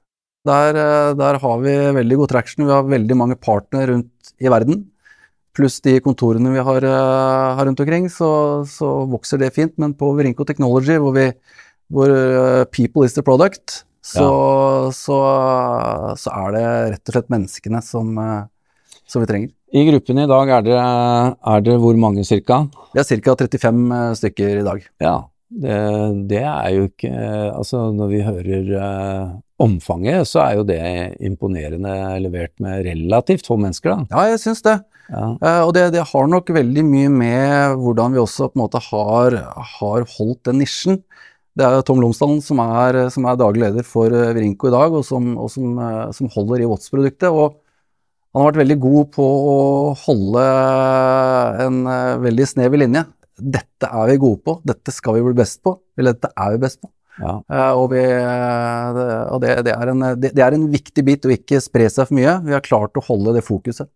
Der, 0.43 0.75
eh, 0.75 1.13
der 1.15 1.37
har 1.39 1.59
vi 1.63 1.71
veldig 1.95 2.17
god 2.19 2.29
traction. 2.33 2.65
Vi 2.67 2.71
har 2.73 2.83
veldig 2.83 3.15
mange 3.15 3.37
partnere 3.39 3.93
rundt 3.93 4.33
i 4.43 4.49
verden. 4.51 4.81
Pluss 5.53 5.77
de 5.85 5.99
kontorene 6.01 6.49
vi 6.49 6.61
har, 6.65 6.85
eh, 6.87 7.49
har 7.57 7.67
rundt 7.67 7.81
omkring, 7.83 8.07
så, 8.09 8.65
så 8.65 8.91
vokser 9.09 9.37
det 9.41 9.53
fint. 9.53 9.75
Men 9.77 9.93
på 9.93 10.09
Virinko 10.17 10.47
Technology, 10.49 10.97
hvor, 10.97 11.13
vi, 11.13 11.27
hvor 11.93 12.09
eh, 12.09 12.63
people 12.73 13.05
is 13.05 13.13
the 13.13 13.21
product, 13.25 13.83
så, 14.03 14.29
så, 14.91 15.19
så 16.19 16.31
er 16.35 16.55
det 16.55 16.63
rett 16.95 17.11
og 17.11 17.15
slett 17.15 17.29
menneskene 17.31 17.83
som, 17.85 18.17
eh, 18.17 18.41
som 19.05 19.21
vi 19.23 19.29
trenger. 19.29 19.53
I 19.73 19.85
gruppen 19.87 20.21
i 20.21 20.29
dag 20.29 20.49
er 20.57 20.65
det, 20.65 20.79
er 21.53 21.61
det 21.65 21.77
hvor 21.81 21.95
mange 22.01 22.25
cirka? 22.27 22.63
Vi 22.93 23.01
er 23.01 23.21
ca. 23.25 23.37
35 23.45 23.93
stykker 24.19 24.59
i 24.59 24.65
dag. 24.65 24.83
Ja, 25.01 25.15
det, 25.53 25.77
det 26.29 26.41
er 26.49 26.69
jo 26.73 26.85
ikke 26.89 27.13
Altså, 27.53 27.87
når 27.93 28.09
vi 28.09 28.19
hører 28.25 28.69
uh, 28.73 29.33
omfanget, 29.61 30.27
så 30.29 30.43
er 30.43 30.59
jo 30.59 30.65
det 30.67 30.81
imponerende 31.25 31.93
levert 32.21 32.53
med 32.61 32.85
relativt 32.85 33.49
få 33.49 33.57
mennesker, 33.61 33.93
da. 33.93 34.13
Ja, 34.13 34.33
jeg 34.33 34.43
syns 34.45 34.61
det. 34.65 34.77
Ja. 35.09 35.25
Uh, 35.41 35.61
og 35.67 35.73
det, 35.75 35.89
det 35.95 36.05
har 36.09 36.29
nok 36.31 36.53
veldig 36.55 36.85
mye 36.87 37.11
med 37.11 37.79
hvordan 37.81 38.15
vi 38.15 38.21
også 38.21 38.49
på 38.49 38.57
en 38.57 38.63
måte 38.63 38.81
har, 38.91 39.39
har 39.77 40.07
holdt 40.17 40.43
den 40.49 40.61
nisjen. 40.63 41.01
Det 41.53 41.65
er 41.67 41.83
Tom 41.85 41.99
Lomsdalen 42.01 42.39
som 42.41 42.61
er, 42.63 42.97
som 43.13 43.27
er 43.29 43.37
daglig 43.37 43.65
leder 43.67 43.85
for 43.85 44.09
Vrinko 44.09 44.71
i 44.71 44.73
dag, 44.73 44.95
og 44.95 45.03
som, 45.05 45.35
og 45.37 45.51
som, 45.53 45.75
uh, 45.77 46.07
som 46.15 46.31
holder 46.33 46.63
i 46.63 46.69
Watts-produktet. 46.71 47.29
og 47.29 47.59
han 48.33 48.41
har 48.41 48.49
vært 48.49 48.63
veldig 48.63 48.79
god 48.81 49.09
på 49.13 49.23
å 49.23 49.57
holde 50.07 50.43
en 51.61 51.83
uh, 51.85 52.21
veldig 52.23 52.47
snever 52.49 52.81
linje. 52.81 53.03
Dette 53.37 53.89
er 53.89 54.09
vi 54.09 54.17
gode 54.23 54.41
på, 54.45 54.55
dette 54.65 54.93
skal 54.93 55.19
vi 55.19 55.25
bli 55.27 55.35
best 55.37 55.61
på, 55.65 55.75
eller 55.97 56.15
dette 56.15 56.31
er 56.33 56.55
vi 56.55 56.61
best 56.65 56.79
på. 56.81 56.89
ja. 57.21 57.35
Uh, 57.45 57.73
og 57.77 57.91
vi, 57.91 58.01
uh, 58.01 58.87
det, 58.97 59.05
og 59.35 59.43
det, 59.43 59.51
det, 59.67 59.75
er 59.77 59.91
en, 59.93 60.05
det, 60.17 60.31
det 60.33 60.45
er 60.47 60.57
en 60.57 60.65
viktig 60.73 61.05
bit 61.05 61.27
å 61.29 61.33
ikke 61.35 61.61
spre 61.61 61.85
seg 61.93 62.09
for 62.09 62.17
mye. 62.17 62.39
Vi 62.47 62.57
har 62.57 62.65
klart 62.65 62.97
å 62.97 63.05
holde 63.05 63.35
det 63.37 63.45
fokuset. 63.45 63.91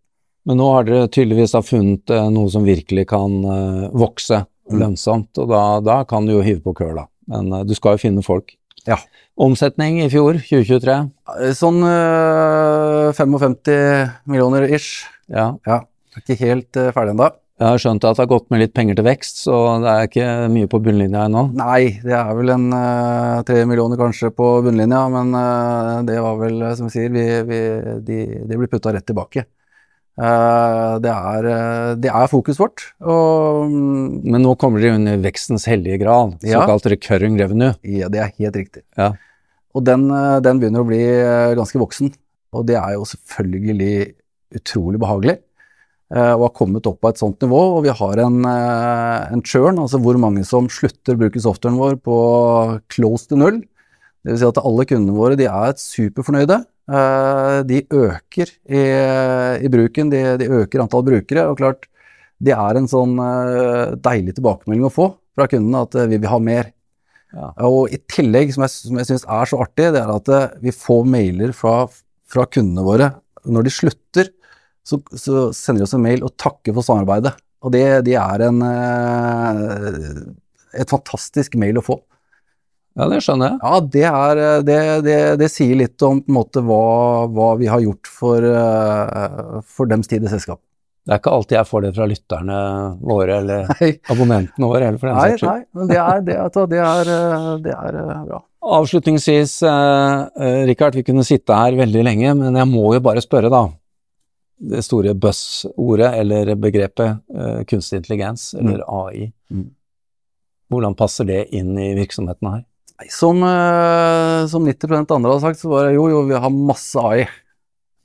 Men 0.48 0.56
nå 0.62 0.68
har 0.72 0.86
dere 0.88 1.08
tydeligvis 1.12 1.52
funnet 1.68 2.10
eh, 2.10 2.28
noe 2.32 2.48
som 2.52 2.64
virkelig 2.64 3.04
kan 3.10 3.42
eh, 3.44 3.90
vokse 3.92 4.46
Mm. 4.68 4.82
lønnsomt, 4.82 5.38
og 5.40 5.48
da, 5.48 5.60
da 5.80 5.94
kan 6.04 6.26
du 6.28 6.34
jo 6.34 6.44
hive 6.44 6.60
på 6.60 6.74
køla. 6.76 7.06
Men 7.32 7.52
eh, 7.56 7.64
du 7.64 7.74
skal 7.76 7.96
jo 7.96 8.02
finne 8.02 8.24
folk. 8.24 8.52
Ja. 8.88 8.98
Omsetning 9.40 10.00
i 10.04 10.08
fjor, 10.12 10.38
2023? 10.44 10.96
Eh, 11.40 11.52
Sånn 11.56 11.80
øh, 11.88 13.10
55 13.16 14.28
millioner 14.28 14.68
ish. 14.68 15.06
Ja. 15.32 15.54
Ja, 15.68 15.82
ikke 16.20 16.36
helt 16.42 16.76
øh, 16.80 16.90
ferdig 16.92 17.14
ennå. 17.16 17.30
Jeg 17.58 17.66
har 17.72 17.80
skjønt 17.82 18.04
at 18.06 18.14
det 18.14 18.22
har 18.22 18.30
gått 18.30 18.52
med 18.54 18.60
litt 18.62 18.74
penger 18.76 18.94
til 19.00 19.08
vekst, 19.08 19.40
så 19.48 19.56
det 19.82 19.90
er 19.90 20.04
ikke 20.06 20.26
mye 20.52 20.68
på 20.70 20.78
bunnlinja 20.84 21.24
ennå. 21.26 21.48
Nei, 21.58 21.96
det 22.04 22.14
er 22.14 22.28
vel 22.38 22.52
en 22.54 22.68
øh, 22.70 23.64
millioner 23.66 23.98
kanskje 23.98 24.30
på 24.36 24.50
bunnlinja, 24.68 25.00
men 25.16 25.32
det 26.06 26.20
var 26.22 26.36
vel, 26.44 26.60
som 26.78 26.86
vi 26.86 26.94
sier, 26.94 27.10
vi, 27.16 27.24
vi, 27.48 27.62
de, 28.06 28.18
de 28.46 28.60
blir 28.60 28.70
putta 28.70 28.92
rett 28.94 29.08
tilbake. 29.10 29.48
Eh, 30.18 30.94
det, 30.98 31.12
er, 31.14 31.46
øh, 31.46 31.90
det 32.02 32.10
er 32.10 32.30
fokuset 32.30 32.58
vårt. 32.58 32.84
Og 33.06 33.70
mm, 33.70 34.22
Men 34.26 34.42
nå 34.42 34.54
kommer 34.58 34.82
dere 34.82 34.98
under 34.98 35.20
vekstens 35.22 35.68
hellige 35.70 36.00
gral, 36.02 36.34
Ja. 36.42 36.62
såkalt 36.62 36.90
recurring 36.90 37.38
revenue. 37.38 37.74
ja, 37.84 38.08
det 38.08 38.20
er 38.20 38.32
helt 38.38 38.56
riktig. 38.56 38.82
Ja. 38.98 39.12
Og 39.74 39.84
den, 39.84 40.10
øh, 40.10 40.40
den 40.42 40.58
begynner 40.58 40.82
å 40.82 40.88
bli 40.88 41.02
ganske 41.54 41.78
voksen, 41.78 42.12
og 42.52 42.66
det 42.66 42.76
er 42.76 42.96
jo 42.96 43.04
selvfølgelig 43.04 44.14
utrolig 44.54 44.98
behagelig. 44.98 45.38
å 46.08 46.40
og 46.40 46.42
har 46.46 46.54
kommet 46.56 46.86
opp 46.86 47.02
på 47.02 47.08
et 47.10 47.18
sånt 47.18 47.38
nivå, 47.38 47.76
og 47.76 47.82
vi 47.84 47.90
har 47.90 48.18
en, 48.18 48.42
eh, 48.42 49.28
en 49.30 49.42
churn, 49.42 49.76
altså 49.76 50.00
hvor 50.00 50.16
mange 50.16 50.42
som 50.42 50.66
slutter 50.66 51.12
å 51.14 51.18
bruke 51.18 51.36
softwaren 51.36 51.76
vår 51.76 52.00
på 52.00 52.80
close 52.88 53.28
to 53.28 53.36
null. 53.36 53.60
Det 54.24 54.32
vil 54.32 54.38
si 54.38 54.46
at 54.46 54.56
alle 54.64 54.86
kundene 54.86 55.14
våre 55.14 55.36
de 55.36 55.44
er 55.44 55.74
superfornøyde. 55.76 56.64
Eh, 56.88 57.58
de 57.68 57.82
øker 57.92 58.48
i, 58.64 58.80
i 59.60 59.68
bruken, 59.68 60.08
de, 60.12 60.22
de 60.40 60.48
øker 60.62 60.80
antall 60.80 61.04
brukere, 61.04 61.44
og 61.50 61.58
klart 61.60 61.84
det 62.40 62.54
er 62.54 62.78
en 62.78 62.88
sånn 62.88 63.18
eh, 63.20 63.96
deilig 64.00 64.38
tilbakemelding 64.38 64.86
å 64.88 64.94
få 64.94 65.10
fra 65.36 65.48
kundene 65.52 65.84
at 65.84 65.98
eh, 65.98 66.08
vi 66.08 66.20
vil 66.22 66.32
ha 66.32 66.38
mer. 66.40 66.70
Ja. 67.36 67.50
Og 67.68 67.92
i 67.92 68.00
tillegg, 68.08 68.54
som 68.54 68.64
jeg, 68.64 68.72
som 68.72 69.00
jeg 69.02 69.10
syns 69.10 69.26
er 69.28 69.50
så 69.50 69.60
artig, 69.60 69.90
det 69.92 70.00
er 70.00 70.14
at 70.14 70.32
vi 70.64 70.72
får 70.72 71.04
mailer 71.12 71.52
fra, 71.56 71.82
fra 72.24 72.48
kundene 72.48 72.86
våre 72.86 73.10
når 73.44 73.68
de 73.68 73.72
slutter 73.74 74.32
så, 74.88 74.96
så 75.12 75.50
sender 75.52 75.82
de 75.82 75.84
oss 75.84 75.92
en 75.92 76.02
mail 76.02 76.24
og 76.24 76.32
takker 76.40 76.72
for 76.72 76.86
samarbeidet. 76.86 77.34
Og 77.60 77.74
det, 77.74 77.84
det 78.06 78.14
er 78.16 78.46
en, 78.46 78.62
et 80.72 80.88
fantastisk 80.88 81.58
mail 81.60 81.76
å 81.76 81.84
få. 81.84 81.98
Ja, 82.98 83.06
det 83.12 83.20
skjønner 83.22 83.52
jeg. 83.52 83.58
Ja, 83.62 83.80
det, 83.94 84.06
er, 84.10 84.40
eh, 84.44 84.62
det, 84.66 84.78
det, 85.06 85.18
det 85.38 85.50
sier 85.52 85.78
litt 85.78 86.02
om 86.02 86.18
på 86.24 86.32
en 86.32 86.38
måte, 86.40 86.62
hva, 86.66 87.28
hva 87.30 87.52
vi 87.60 87.68
har 87.70 87.84
gjort 87.84 88.10
for, 88.10 88.42
eh, 88.42 89.60
for 89.62 89.90
dems 89.90 90.10
tid 90.10 90.26
i 90.26 90.32
selskapet. 90.32 90.64
Det 91.08 91.14
er 91.14 91.20
ikke 91.22 91.32
alltid 91.32 91.56
jeg 91.56 91.68
får 91.70 91.84
det 91.86 91.90
fra 91.96 92.06
lytterne 92.10 92.56
våre, 93.00 93.38
eller 93.40 93.70
Nei, 93.78 93.94
abonnentene 94.12 94.68
våre, 94.68 94.90
eller 94.90 95.00
for 95.00 95.08
den 95.08 95.16
nei, 95.16 95.38
nei, 95.40 95.60
men 95.78 95.88
det 95.88 96.00
er, 96.02 96.20
det, 96.26 96.34
det 96.74 96.82
er, 96.84 97.12
eh, 97.14 97.46
det 97.64 97.76
er 97.78 97.98
bra. 98.26 98.42
Avslutningsvis, 98.76 99.54
eh, 99.64 100.50
Rikard, 100.68 100.98
vi 100.98 101.06
kunne 101.06 101.24
sitte 101.24 101.56
her 101.56 101.78
veldig 101.78 102.04
lenge, 102.04 102.34
men 102.42 102.58
jeg 102.60 102.68
må 102.68 102.90
jo 102.92 103.00
bare 103.06 103.22
spørre, 103.24 103.48
da. 103.54 103.62
Det 104.58 104.82
store 104.84 105.14
buzzordet, 105.16 106.10
eller 106.18 106.52
begrepet 106.60 107.22
eh, 107.32 107.60
kunstig 107.70 108.02
intelligens, 108.02 108.50
eller 108.58 108.82
AI. 108.84 109.30
Mm. 109.48 109.68
Hvordan 110.68 110.98
passer 110.98 111.24
det 111.30 111.46
inn 111.56 111.72
i 111.80 111.94
virksomheten 111.96 112.50
her? 112.52 112.64
Som, 113.06 113.42
eh, 113.46 114.46
som 114.50 114.64
90 114.66 115.12
andre 115.14 115.30
har 115.30 115.40
sagt, 115.40 115.60
så 115.60 115.70
var 115.70 115.86
det 115.86 115.94
jo, 115.94 116.08
jo, 116.10 116.24
vi 116.26 116.34
har 116.34 116.50
masse 116.50 116.98
AI. 116.98 117.28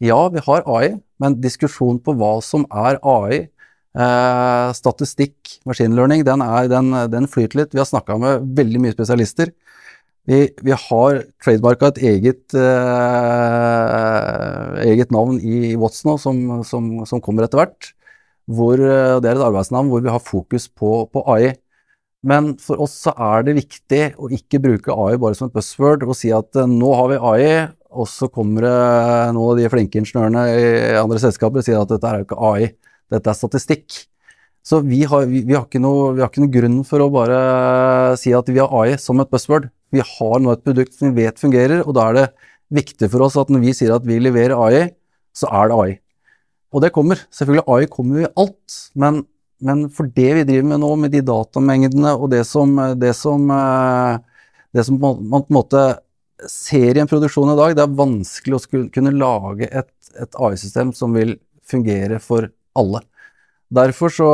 Ja, 0.03 0.27
vi 0.29 0.39
har 0.45 0.63
AI, 0.69 0.93
men 1.19 1.39
diskusjon 1.41 1.97
på 2.03 2.13
hva 2.19 2.35
som 2.45 2.67
er 2.69 2.99
AI, 3.01 3.47
eh, 3.97 4.73
statistikk, 4.77 5.57
machine 5.65 5.95
learning, 5.97 6.23
den, 6.27 6.45
den, 6.69 6.93
den 7.09 7.27
flyter 7.27 7.63
litt. 7.63 7.73
Vi 7.73 7.81
har 7.81 7.89
snakka 7.89 8.19
med 8.21 8.45
veldig 8.57 8.83
mye 8.83 8.93
spesialister. 8.93 9.49
Vi, 10.29 10.45
vi 10.63 10.71
har 10.71 11.17
trademarka 11.43 11.89
et 11.91 11.97
eget, 12.13 12.53
eh, 12.55 13.89
eget 14.87 15.11
navn 15.11 15.39
i 15.43 15.75
Watson 15.75 16.13
nå, 16.13 16.17
som, 16.21 16.63
som, 16.63 17.05
som 17.09 17.21
kommer 17.23 17.43
etter 17.43 17.59
hvert. 17.59 17.91
Hvor, 18.47 18.79
eh, 18.79 19.19
det 19.23 19.29
er 19.31 19.35
et 19.35 19.47
arbeidsnavn 19.49 19.89
hvor 19.91 20.03
vi 20.03 20.11
har 20.13 20.23
fokus 20.23 20.69
på, 20.69 21.07
på, 21.11 21.25
AI. 21.33 21.55
Men 22.23 22.53
for 22.61 22.79
oss 22.83 22.95
så 23.05 23.11
er 23.19 23.43
det 23.47 23.57
viktig 23.57 24.03
å 24.15 24.29
ikke 24.31 24.61
bruke 24.63 24.95
AI 24.95 25.17
bare 25.19 25.35
som 25.35 25.49
et 25.49 25.55
buzzword 25.57 26.05
og 26.07 26.15
si 26.15 26.31
at 26.35 26.55
eh, 26.59 26.69
nå 26.69 26.93
har 26.95 27.11
vi 27.11 27.19
AI, 27.19 27.49
og 27.93 28.07
så 28.09 28.29
kommer 28.31 28.65
det 28.65 28.77
noen 29.35 29.51
av 29.51 29.59
de 29.59 29.69
flinke 29.69 29.99
ingeniørene 29.99 30.45
i 30.55 30.63
andre 30.97 31.19
selskaper 31.21 31.61
og 31.61 31.67
sier 31.67 31.81
at 31.81 31.91
dette 31.91 32.09
er 32.09 32.21
jo 32.21 32.27
ikke 32.27 32.39
AI, 32.49 32.71
dette 33.13 33.29
er 33.29 33.37
statistikk. 33.37 33.99
Så 34.63 34.79
vi 34.87 35.01
har, 35.03 35.25
vi, 35.27 35.41
vi, 35.43 35.57
har 35.57 35.67
noe, 35.83 36.13
vi, 36.15 36.23
har, 36.23 36.31
ikke 36.31 36.45
noe, 36.45 36.53
grunn 36.53 36.79
for 36.87 37.03
å 37.03 37.09
bare 37.11 37.39
si 38.19 38.31
at 38.33 38.47
vi 38.47 38.61
har 38.63 38.71
AI 38.71 38.95
som 39.01 39.19
et 39.19 39.29
buzzword. 39.31 39.67
Vi 39.91 39.99
har 39.99 40.39
nå 40.39 40.53
et 40.53 40.63
produkt 40.63 40.95
som 40.95 41.11
vi 41.11 41.25
vet 41.27 41.41
fungerer, 41.41 41.83
og 41.83 41.97
da 41.97 42.07
er 42.07 42.17
det 42.17 42.25
viktig 42.73 43.11
for 43.11 43.27
oss 43.27 43.35
at 43.37 43.51
når 43.51 43.65
vi 43.67 43.75
sier 43.75 43.91
at 43.93 44.07
vi 44.07 44.21
leverer 44.23 44.55
AI, 44.55 44.87
så 45.35 45.51
er 45.51 45.69
det 45.69 45.81
AI. 45.81 45.91
Og 46.73 46.81
det 46.81 46.93
kommer. 46.95 47.19
Selvfølgelig, 47.35 47.67
AI 47.67 47.91
kommer 47.91 48.23
i 48.23 48.31
alt, 48.39 48.79
men, 48.97 49.21
men, 49.63 49.85
for 49.93 50.09
det 50.11 50.29
vi 50.39 50.45
driver 50.47 50.69
med 50.73 50.81
nå, 50.83 50.91
med 50.99 51.13
de 51.13 51.23
datamengdene 51.25 52.13
og 52.17 52.29
det 52.33 52.43
som, 52.49 52.75
det 52.99 53.13
som, 53.17 53.45
eh, 53.53 54.17
det 54.75 54.85
som 54.87 54.99
man 54.99 55.21
på 55.23 55.41
en 55.41 55.57
måte 55.59 55.83
ser 56.49 56.97
i 56.97 57.01
en 57.03 57.09
produksjon 57.09 57.53
i 57.53 57.57
dag, 57.59 57.75
det 57.77 57.85
er 57.85 57.97
vanskelig 57.99 58.57
å 58.57 58.63
kunne 58.93 59.15
lage 59.15 59.69
et, 59.69 59.91
et 60.19 60.39
AI-system 60.39 60.91
som 60.97 61.15
vil 61.15 61.37
fungere 61.63 62.19
for 62.23 62.49
alle. 62.77 63.03
Derfor 63.73 64.11
så 64.13 64.31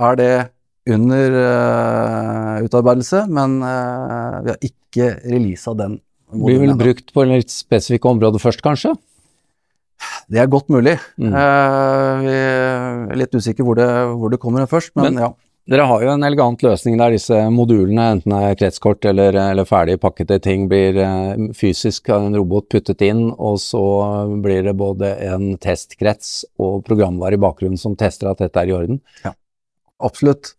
er 0.00 0.18
det 0.20 0.34
under 0.90 1.36
uh, 1.38 2.64
utarbeidelse, 2.66 3.24
men 3.32 3.56
uh, 3.64 4.42
vi 4.44 4.52
har 4.52 4.66
ikke 4.68 5.08
releasa 5.24 5.72
den. 5.78 5.96
Blir 6.34 6.60
vel 6.60 6.74
brukt 6.76 7.12
på 7.14 7.24
en 7.24 7.32
litt 7.38 7.52
spesifikk 7.54 8.04
område 8.10 8.42
først, 8.42 8.60
kanskje? 8.64 8.92
Det 10.34 10.42
er 10.42 10.50
godt 10.50 10.70
mulig. 10.72 10.96
Mm. 11.20 11.30
Eh, 11.30 12.22
vi 12.24 12.36
er 12.36 13.18
litt 13.20 13.34
usikre 13.36 13.66
hvor 13.66 13.78
det, 13.78 13.88
hvor 14.18 14.32
det 14.32 14.40
kommer 14.42 14.66
først, 14.70 14.94
men, 14.98 15.12
men, 15.12 15.26
ja. 15.28 15.32
Dere 15.64 15.86
har 15.88 16.02
jo 16.04 16.10
en 16.12 16.24
elegant 16.26 16.60
løsning 16.60 16.98
der 17.00 17.14
disse 17.14 17.38
modulene, 17.48 18.10
enten 18.12 18.34
det 18.34 18.40
er 18.50 18.56
kretskort 18.60 19.06
eller, 19.08 19.32
eller 19.40 19.64
ferdig 19.64 19.94
pakkete 20.02 20.36
ting, 20.44 20.66
blir 20.68 20.98
fysisk 21.56 22.10
av 22.12 22.26
en 22.26 22.36
robot 22.36 22.66
puttet 22.74 23.00
inn, 23.06 23.30
og 23.32 23.56
så 23.62 23.84
blir 24.44 24.66
det 24.66 24.74
både 24.76 25.14
en 25.24 25.54
testkrets 25.62 26.42
og 26.60 26.82
programvare 26.84 27.38
i 27.38 27.40
bakgrunnen 27.40 27.80
som 27.80 27.96
tester 27.96 28.28
at 28.28 28.44
dette 28.44 28.60
er 28.60 28.74
i 28.74 28.76
orden. 28.76 29.00
Ja, 29.24 29.32
absolutt. 30.04 30.52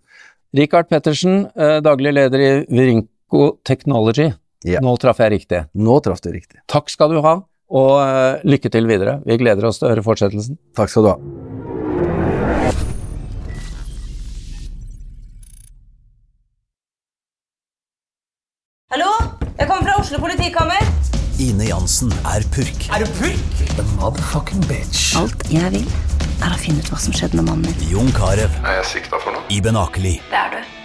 Rikard 0.57 0.89
Pettersen, 0.89 1.51
eh, 1.53 1.77
daglig 1.85 2.15
leder 2.15 2.41
i 2.41 2.51
Virinco 2.65 3.59
Technology. 3.63 4.31
Ja. 4.65 4.81
Nå 4.81 4.95
traff 4.97 5.21
jeg 5.21 5.35
riktig. 5.35 5.67
Nå 5.77 5.99
traff 6.01 6.23
du 6.25 6.31
riktig. 6.33 6.63
Takk 6.71 6.89
skal 6.89 7.13
du 7.13 7.21
ha, 7.21 7.43
og 7.69 7.93
eh, 8.03 8.45
lykke 8.45 8.69
til 8.69 8.87
videre. 8.89 9.19
Vi 9.25 9.37
gleder 9.41 9.65
oss 9.69 9.81
til 9.81 9.89
å 9.89 9.93
høre 9.93 10.05
fortsettelsen. 10.05 10.59
Takk 10.77 10.91
skal 10.91 11.07
du 11.07 11.11
ha. 11.13 11.17
Hallo? 18.93 19.11
Jeg 19.57 19.67
kommer 19.67 19.87
fra 19.87 19.97
Oslo 19.99 20.19
politikammer. 20.21 20.91
Ine 21.41 21.65
Jansen 21.67 22.11
er 22.31 22.45
purk. 22.53 22.85
Er 22.95 23.03
du 23.03 23.11
purk? 23.17 23.63
The 23.75 23.83
motherfucking 23.97 24.63
bitch. 24.69 25.15
Alt 25.19 25.47
jeg 25.51 25.71
vil 25.73 25.87
er 26.43 26.53
å 26.53 26.59
finne 26.59 26.83
ut 26.83 26.91
hva 26.91 26.99
som 27.01 27.15
skjedde 27.15 27.39
med 27.39 27.49
mannen 27.49 27.71
min. 27.71 27.89
Jon 27.91 28.11
Carew. 28.15 28.47
Er 28.63 28.79
jeg 28.81 28.87
sikta 28.93 29.19
for 29.19 29.35
noe? 29.35 29.43
Iben 29.51 29.79
Akeli. 29.79 30.17
Det 30.31 30.39
er 30.39 30.57
du. 30.57 30.84